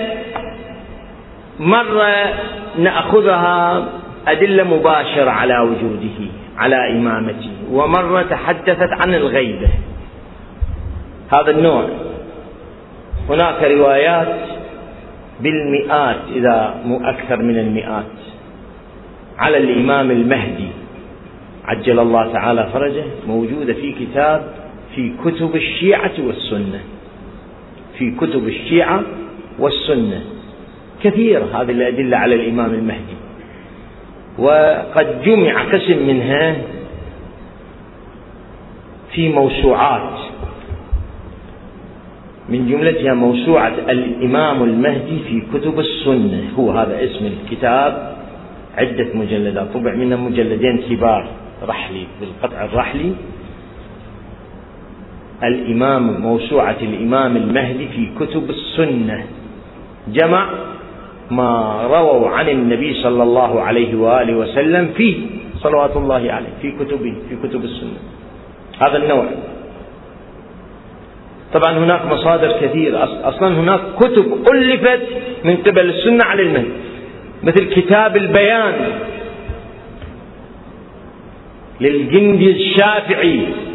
مرة 1.59 2.33
نأخذها 2.77 3.87
أدلة 4.27 4.63
مباشرة 4.63 5.29
على 5.29 5.59
وجوده 5.59 6.31
على 6.57 6.91
إمامته. 6.91 7.51
ومرة 7.71 8.21
تحدثت 8.21 8.89
عن 9.01 9.15
الغيبة. 9.15 9.69
هذا 11.33 11.51
النوع. 11.51 11.89
هناك 13.29 13.63
روايات 13.63 14.35
بالمئات 15.39 16.19
إذا 16.35 16.75
مو 16.85 16.99
أكثر 17.03 17.37
من 17.37 17.59
المئات. 17.59 18.05
على 19.37 19.57
الإمام 19.57 20.11
المهدي. 20.11 20.69
عجل 21.65 21.99
الله 21.99 22.33
تعالى 22.33 22.69
فرجه. 22.73 23.03
موجودة 23.27 23.73
في 23.73 23.91
كتاب 23.91 24.53
في 24.95 25.13
كتب 25.25 25.55
الشيعة 25.55 26.13
والسنة. 26.19 26.79
في 27.99 28.11
كتب 28.11 28.47
الشيعة 28.47 29.03
والسنة. 29.59 30.21
كثير 31.03 31.43
هذه 31.43 31.71
الأدلة 31.71 32.17
على 32.17 32.35
الإمام 32.35 32.73
المهدي. 32.73 33.17
وقد 34.37 35.21
جمع 35.23 35.63
قسم 35.73 36.07
منها 36.07 36.55
في 39.11 39.29
موسوعات. 39.29 40.19
من 42.49 42.69
جملتها 42.69 43.13
موسوعة 43.13 43.73
الإمام 43.89 44.63
المهدي 44.63 45.19
في 45.29 45.41
كتب 45.53 45.79
السنة. 45.79 46.43
هو 46.59 46.71
هذا 46.71 47.03
اسم 47.03 47.25
الكتاب. 47.25 48.17
عدة 48.77 49.07
مجلدات. 49.13 49.67
طبع 49.73 49.93
منها 49.93 50.17
مجلدين 50.17 50.77
كبار. 50.89 51.27
رحلي 51.67 52.03
بالقطع 52.19 52.65
الرحلي. 52.65 53.11
الإمام 55.43 56.21
موسوعة 56.21 56.77
الإمام 56.81 57.37
المهدي 57.37 57.87
في 57.87 58.09
كتب 58.19 58.49
السنة. 58.49 59.25
جمع 60.07 60.49
ما 61.31 61.81
رووا 61.83 62.29
عن 62.29 62.49
النبي 62.49 62.93
صلى 62.93 63.23
الله 63.23 63.61
عليه 63.61 63.95
وآله 63.95 64.33
وسلم 64.37 64.93
في 64.97 65.15
صلوات 65.59 65.97
الله 65.97 66.31
عليه 66.31 66.49
في 66.61 66.71
كتبه 66.71 67.13
في 67.29 67.47
كتب 67.47 67.63
السنة. 67.63 67.99
هذا 68.79 68.97
النوع. 68.97 69.25
طبعا 71.53 71.77
هناك 71.77 72.05
مصادر 72.05 72.51
كثيرة. 72.61 73.09
أصلا 73.23 73.47
هناك 73.47 73.79
كتب 73.99 74.25
ألفت 74.53 75.01
من 75.43 75.55
قبل 75.55 75.89
السنة 75.89 76.23
على 76.25 76.41
المهدي. 76.41 76.71
مثل 77.43 77.63
كتاب 77.65 78.17
البيان 78.17 78.73
للجندي 81.81 82.51
الشافعي. 82.51 83.66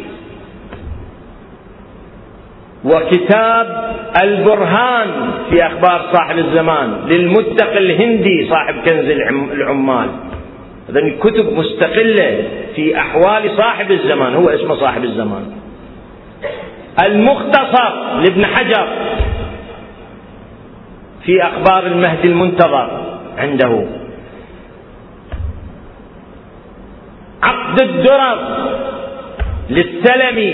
وكتاب 2.85 3.93
البرهان 4.23 5.31
في 5.49 5.67
أخبار 5.67 6.09
صاحب 6.13 6.37
الزمان 6.37 6.95
للمتق 7.11 7.71
الهندي 7.71 8.49
صاحب 8.49 8.75
كنز 8.75 9.09
العمال. 9.51 10.09
هذا 10.89 11.01
كتب 11.19 11.53
مستقلة 11.53 12.43
في 12.75 12.97
أحوال 12.97 13.57
صاحب 13.57 13.91
الزمان 13.91 14.35
هو 14.35 14.49
اسمه 14.49 14.75
صاحب 14.75 15.03
الزمان. 15.03 15.45
المختصر 17.05 18.19
لابن 18.21 18.45
حجر 18.45 18.87
في 21.25 21.43
أخبار 21.43 21.87
المهدي 21.87 22.27
المنتظر 22.27 23.17
عنده. 23.37 23.85
عقد 27.43 27.81
الدرر 27.81 28.37
للسلمي 29.69 30.53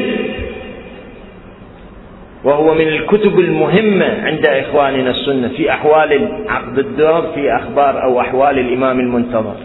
وهو 2.43 2.73
من 2.73 2.87
الكتب 2.87 3.39
المهمة 3.39 4.25
عند 4.25 4.45
إخواننا 4.45 5.09
السنة 5.09 5.47
في 5.47 5.71
أحوال 5.71 6.29
عقد 6.47 6.79
الدرر 6.79 7.21
في 7.35 7.55
أخبار 7.55 8.03
أو 8.03 8.21
أحوال 8.21 8.59
الإمام 8.59 8.99
المنتظر. 8.99 9.55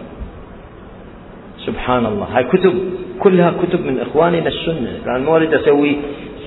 سبحان 1.66 2.06
الله. 2.06 2.24
هاي 2.24 2.44
كتب 2.44 2.74
كلها 3.20 3.52
كتب 3.62 3.86
من 3.86 4.00
إخواننا 4.00 4.48
السنة. 4.48 4.98
لأن 5.06 5.22
ما 5.22 5.36
أريد 5.36 5.54
أسوي 5.54 5.96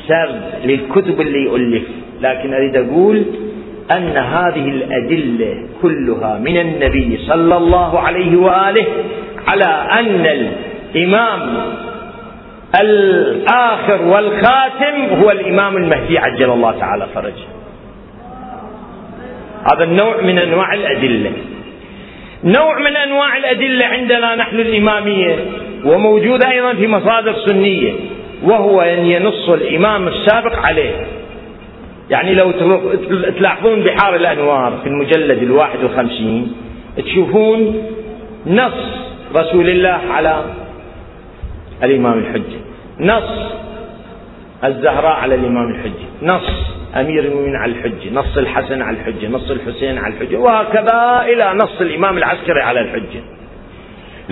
سرد 0.07 0.41
للكتب 0.65 1.21
اللي 1.21 1.55
ألف 1.55 1.83
لكن 2.21 2.53
أريد 2.53 2.75
أقول 2.75 3.23
أن 3.91 4.17
هذه 4.17 4.69
الأدلة 4.69 5.63
كلها 5.81 6.39
من 6.39 6.57
النبي 6.57 7.17
صلى 7.27 7.57
الله 7.57 7.99
عليه 7.99 8.37
وآله 8.37 8.85
على 9.47 9.65
أن 9.99 10.25
الإمام 10.95 11.41
الآخر 12.75 14.01
والخاتم 14.01 15.21
هو 15.21 15.31
الإمام 15.31 15.77
المهدي 15.77 16.17
عجل 16.17 16.51
الله 16.51 16.71
تعالى 16.71 17.07
فرجه. 17.15 17.47
هذا 19.73 19.83
النوع 19.83 20.21
من 20.21 20.37
أنواع 20.39 20.73
الأدلة. 20.73 21.31
نوع 22.43 22.79
من 22.79 22.95
أنواع 22.95 23.37
الأدلة 23.37 23.85
عندنا 23.85 24.35
نحن 24.35 24.59
الإمامية 24.59 25.35
وموجود 25.85 26.43
أيضا 26.43 26.73
في 26.73 26.87
مصادر 26.87 27.35
سنية 27.45 27.93
وهو 28.43 28.81
أن 28.81 29.05
ينص 29.05 29.49
الإمام 29.49 30.07
السابق 30.07 30.55
عليه. 30.65 31.07
يعني 32.09 32.33
لو 32.33 32.51
تلاحظون 33.37 33.83
بحار 33.83 34.15
الأنوار 34.15 34.79
في 34.83 34.89
المجلد 34.89 35.43
الواحد 35.43 35.83
وخمسين 35.83 36.55
تشوفون 36.97 37.83
نص 38.47 39.07
رسول 39.35 39.69
الله 39.69 39.99
على 40.11 40.43
الإمام 41.83 42.19
الحجة 42.19 42.59
نص 42.99 43.51
الزهراء 44.63 45.15
على 45.15 45.35
الإمام 45.35 45.71
الحجة 45.71 46.07
نص 46.35 46.49
أمير 46.95 47.23
المؤمنين 47.23 47.55
على 47.55 47.71
الحجة 47.71 48.13
نص 48.13 48.37
الحسن 48.37 48.81
على 48.81 48.97
الحجة 48.97 49.27
نص 49.27 49.51
الحسين 49.51 49.97
على 49.97 50.13
الحجة 50.13 50.37
وهكذا 50.37 51.25
إلى 51.33 51.53
نص 51.55 51.81
الإمام 51.81 52.17
العسكري 52.17 52.61
على 52.61 52.79
الحجة 52.79 53.21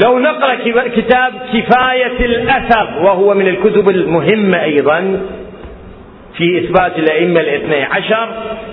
لو 0.03 0.19
نقرأ 0.19 0.55
كتاب 0.95 1.33
كفاية 1.53 2.25
الأثر 2.25 3.03
وهو 3.03 3.33
من 3.33 3.47
الكتب 3.47 3.89
المهمة 3.89 4.63
أيضا 4.63 5.21
في 6.37 6.59
إثبات 6.59 6.99
الأئمة 6.99 7.39
الاثني 7.39 7.83
عشر 7.83 8.29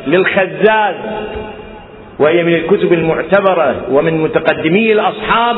للخزاز 0.06 0.94
وهي 2.18 2.42
من 2.42 2.54
الكتب 2.54 2.92
المعتبرة 2.92 3.84
ومن 3.90 4.22
متقدمي 4.22 4.92
الأصحاب 4.92 5.56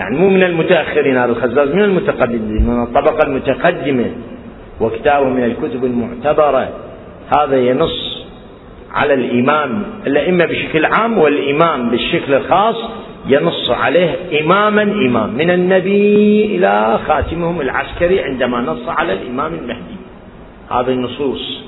يعني 0.00 0.18
مو 0.18 0.28
من 0.28 0.42
المتأخرين 0.42 1.16
هذا 1.16 1.32
الخزاز 1.32 1.68
من 1.68 1.82
المتقدمين 1.82 2.66
من 2.66 2.82
الطبقة 2.82 3.26
المتقدمة 3.26 4.10
وكتابه 4.80 5.28
من 5.28 5.44
الكتب 5.44 5.84
المعتبرة. 5.84 6.68
هذا 7.36 7.56
ينص 7.56 8.26
على 8.92 9.14
الإمام 9.14 9.82
الأئمة 10.06 10.44
بشكل 10.44 10.84
عام 10.84 11.18
والإمام 11.18 11.90
بالشكل 11.90 12.34
الخاص 12.34 12.76
ينص 13.26 13.70
عليه 13.70 14.16
إماما 14.40 14.82
إمام. 14.82 15.34
من 15.34 15.50
النبي 15.50 16.44
إلى 16.56 16.98
خاتمهم 17.06 17.60
العسكري 17.60 18.22
عندما 18.22 18.60
نص 18.60 18.88
على 18.88 19.12
الإمام 19.12 19.54
المهدي. 19.54 19.96
هذه 20.70 20.92
النصوص. 20.92 21.62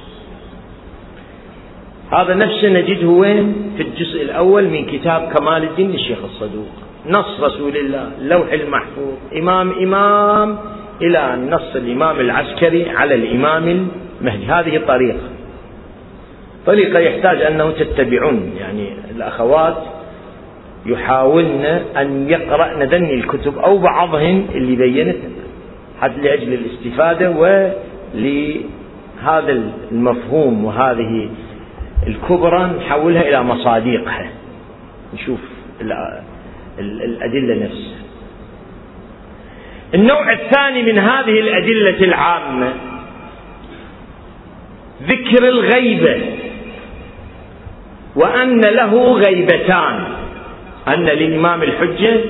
هذا 2.12 2.34
نفسه 2.34 2.68
نجده 2.68 3.08
وين؟ 3.08 3.54
في 3.76 3.82
الجزء 3.82 4.22
الأول 4.22 4.64
من 4.68 4.84
كتاب 4.84 5.32
كمال 5.34 5.62
الدين 5.62 5.90
للشيخ 5.90 6.18
الصدوق. 6.24 6.91
نص 7.08 7.40
رسول 7.40 7.76
الله 7.76 8.10
لوح 8.20 8.52
المحفوظ. 8.52 9.14
إمام 9.36 9.70
إمام 9.70 10.58
إلى 11.02 11.36
نص 11.50 11.76
الإمام 11.76 12.20
العسكري 12.20 12.90
على 12.90 13.14
الإمام 13.14 13.88
المهدي. 14.20 14.44
هذه 14.46 14.76
الطريقة. 14.76 15.28
طريقة 16.66 16.98
يحتاج 16.98 17.42
أنه 17.42 17.70
تتبعون. 17.70 18.52
يعني 18.60 18.88
الأخوات 19.16 19.76
يحاولن 20.86 21.82
أن 21.96 22.30
يقرأن 22.30 22.82
ذني 22.82 23.14
الكتب 23.14 23.58
أو 23.58 23.78
بعضهن 23.78 24.46
اللي 24.54 24.76
بينتها 24.76 25.30
حتى 26.00 26.20
لأجل 26.20 26.52
الاستفادة 26.52 27.30
ولهذا 27.30 27.72
المفهوم 29.92 30.64
وهذه 30.64 31.30
الكبرى 32.06 32.70
نحولها 32.78 33.22
إلى 33.22 33.42
مصاديقها. 33.42 34.30
نشوف 35.14 35.40
الأدلة 36.78 37.64
نفسها. 37.64 38.02
النوع 39.94 40.32
الثاني 40.32 40.82
من 40.82 40.98
هذه 40.98 41.40
الأدلة 41.40 42.04
العامة 42.04 42.72
ذكر 45.02 45.48
الغيبة 45.48 46.20
وأن 48.16 48.60
له 48.60 49.12
غيبتان. 49.12 50.04
أن 50.88 51.04
للإمام 51.04 51.62
الحجة 51.62 52.20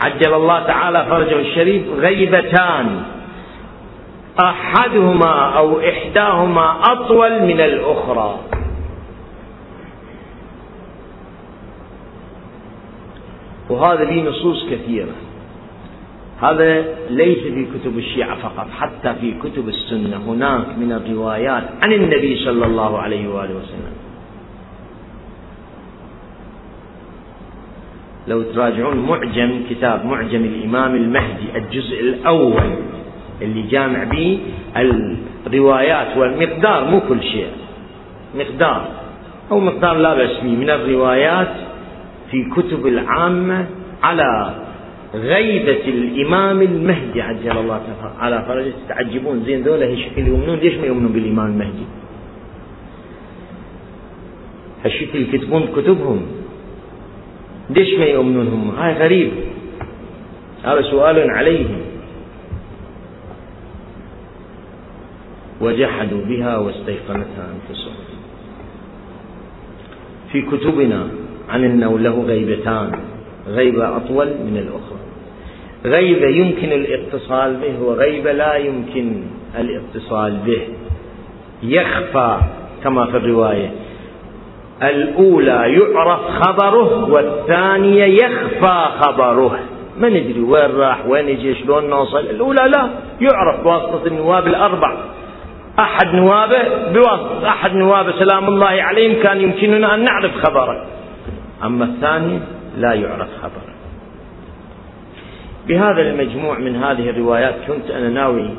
عجل 0.00 0.34
الله 0.34 0.62
تعالى 0.66 1.06
فرجه 1.10 1.40
الشريف 1.40 1.82
غيبتان. 1.98 3.02
أحدهما 4.40 5.56
أو 5.56 5.80
إحداهما 5.80 6.78
أطول 6.92 7.42
من 7.42 7.60
الأخرى. 7.60 8.38
وهذا 13.70 14.04
به 14.04 14.22
نصوص 14.22 14.66
كثيرة. 14.70 15.14
هذا 16.42 16.84
ليس 17.10 17.38
في 17.38 17.66
كتب 17.74 17.98
الشيعة 17.98 18.36
فقط 18.36 18.66
حتى 18.70 19.14
في 19.20 19.34
كتب 19.42 19.68
السنة. 19.68 20.16
هناك 20.16 20.78
من 20.78 20.92
الروايات 20.92 21.64
عن 21.82 21.92
النبي 21.92 22.36
صلى 22.44 22.66
الله 22.66 22.98
عليه 22.98 23.28
وآله 23.28 23.54
وسلم. 23.54 23.94
لو 28.28 28.42
تراجعون 28.42 28.96
معجم 28.96 29.60
كتاب 29.70 30.06
معجم 30.06 30.44
الإمام 30.44 30.94
المهدي 30.94 31.56
الجزء 31.56 32.00
الأول 32.00 32.70
اللي 33.42 33.62
جامع 33.62 34.04
به 34.04 34.38
الروايات 35.46 36.16
والمقدار 36.16 36.84
مو 36.84 37.00
كل 37.00 37.22
شيء 37.22 37.50
مقدار. 38.34 38.88
أو 39.50 39.60
مقدار 39.60 39.96
لا 39.96 40.14
بأس 40.14 40.44
من 40.44 40.70
الروايات 40.70 41.67
في 42.30 42.44
كتب 42.56 42.86
العامة 42.86 43.66
على 44.02 44.54
غيبة 45.14 45.84
الإمام 45.88 46.62
المهدي 46.62 47.22
عجل 47.22 47.58
الله 47.58 47.82
على 48.18 48.44
فرجه. 48.48 48.72
تتعجبون 48.86 49.44
زين 49.44 49.62
ذولا 49.62 49.86
هالشكل 49.86 50.26
يؤمنون. 50.26 50.58
ليش 50.58 50.74
ما 50.74 50.86
يؤمنون 50.86 51.12
بالإمام 51.12 51.46
المهدي؟ 51.46 51.86
هالشكل 54.84 55.22
يكتبون 55.22 55.66
كتبهم. 55.76 56.26
ليش 57.70 57.98
ما 57.98 58.04
يؤمنون 58.04 58.46
هم؟ 58.48 58.70
هاي 58.70 58.92
غريب. 58.94 59.30
هذا 60.64 60.82
سؤال 60.82 61.30
عليهم. 61.30 61.80
وجحدوا 65.60 66.24
بها 66.24 66.58
واستيقنتها 66.58 67.44
أنفسهم. 67.54 67.94
في 70.32 70.42
كتبنا 70.42 71.08
عن 71.50 71.64
أنه 71.64 71.98
له 71.98 72.24
غيبتان 72.26 72.92
غيبة 73.48 73.96
أطول 73.96 74.26
من 74.26 74.56
الأخرى. 74.56 74.98
غيبة 75.84 76.28
يمكن 76.28 76.72
الاتصال 76.72 77.56
به 77.56 77.82
وغيبة 77.82 78.32
لا 78.32 78.54
يمكن 78.54 79.22
الاتصال 79.58 80.38
به. 80.46 80.62
يخفى 81.62 82.36
كما 82.84 83.06
في 83.06 83.16
الرواية. 83.16 83.70
الأولى 84.82 85.78
يعرف 85.78 86.20
خبره 86.20 87.10
والثانية 87.10 88.04
يخفى 88.04 88.84
خبره. 89.00 89.58
ما 89.98 90.08
ندري 90.08 90.40
وين 90.40 90.70
راح 90.70 91.06
وين 91.06 91.28
يجي 91.28 91.54
شلون 91.54 91.90
نوصل. 91.90 92.18
الأولى 92.18 92.60
لا 92.76 92.88
يعرف 93.20 93.60
بواسطة 93.64 94.06
النواب 94.06 94.46
الأربع 94.46 94.96
أحد 95.78 96.14
نوابه 96.14 96.62
بواسطة 96.92 97.48
أحد 97.48 97.74
نوابه 97.74 98.12
سلام 98.18 98.48
الله 98.48 98.66
عليهم 98.66 99.22
كان 99.22 99.40
يمكننا 99.40 99.94
أن 99.94 100.04
نعرف 100.04 100.32
خبره. 100.34 100.97
أما 101.64 101.84
الثانية 101.84 102.40
لا 102.76 102.92
يعرف 102.92 103.28
خبره 103.42 103.74
بهذا 105.68 106.00
المجموع 106.00 106.58
من 106.58 106.76
هذه 106.76 107.10
الروايات 107.10 107.54
كنت 107.66 107.90
أنا 107.90 108.08
ناوي 108.08 108.50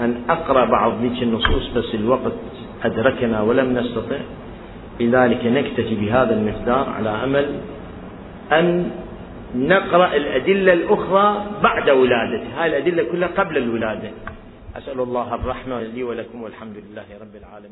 أن 0.00 0.22
أقرأ 0.28 0.64
بعض 0.64 0.92
ذيك 1.02 1.22
النصوص 1.22 1.68
بس 1.76 1.94
الوقت 1.94 2.32
أدركنا 2.84 3.42
ولم 3.42 3.78
نستطع. 3.78 4.16
لذلك 5.00 5.46
نكتفي 5.46 5.94
بهذا 5.94 6.34
المقدار 6.34 6.88
على 6.88 7.10
أمل 7.10 7.60
أن 8.52 8.90
نقرأ 9.54 10.16
الأدلة 10.16 10.72
الأخرى 10.72 11.46
بعد 11.62 11.90
ولادته 11.90 12.46
هذه 12.58 12.66
الأدلة 12.66 13.02
كلها 13.12 13.28
قبل 13.28 13.56
الولادة. 13.56 14.10
أسأل 14.76 15.00
الله 15.00 15.34
الرحمة 15.34 15.82
لي 15.82 16.02
ولكم 16.02 16.42
والحمد 16.42 16.76
لله 16.76 17.04
رب 17.20 17.36
العالمين. 17.36 17.70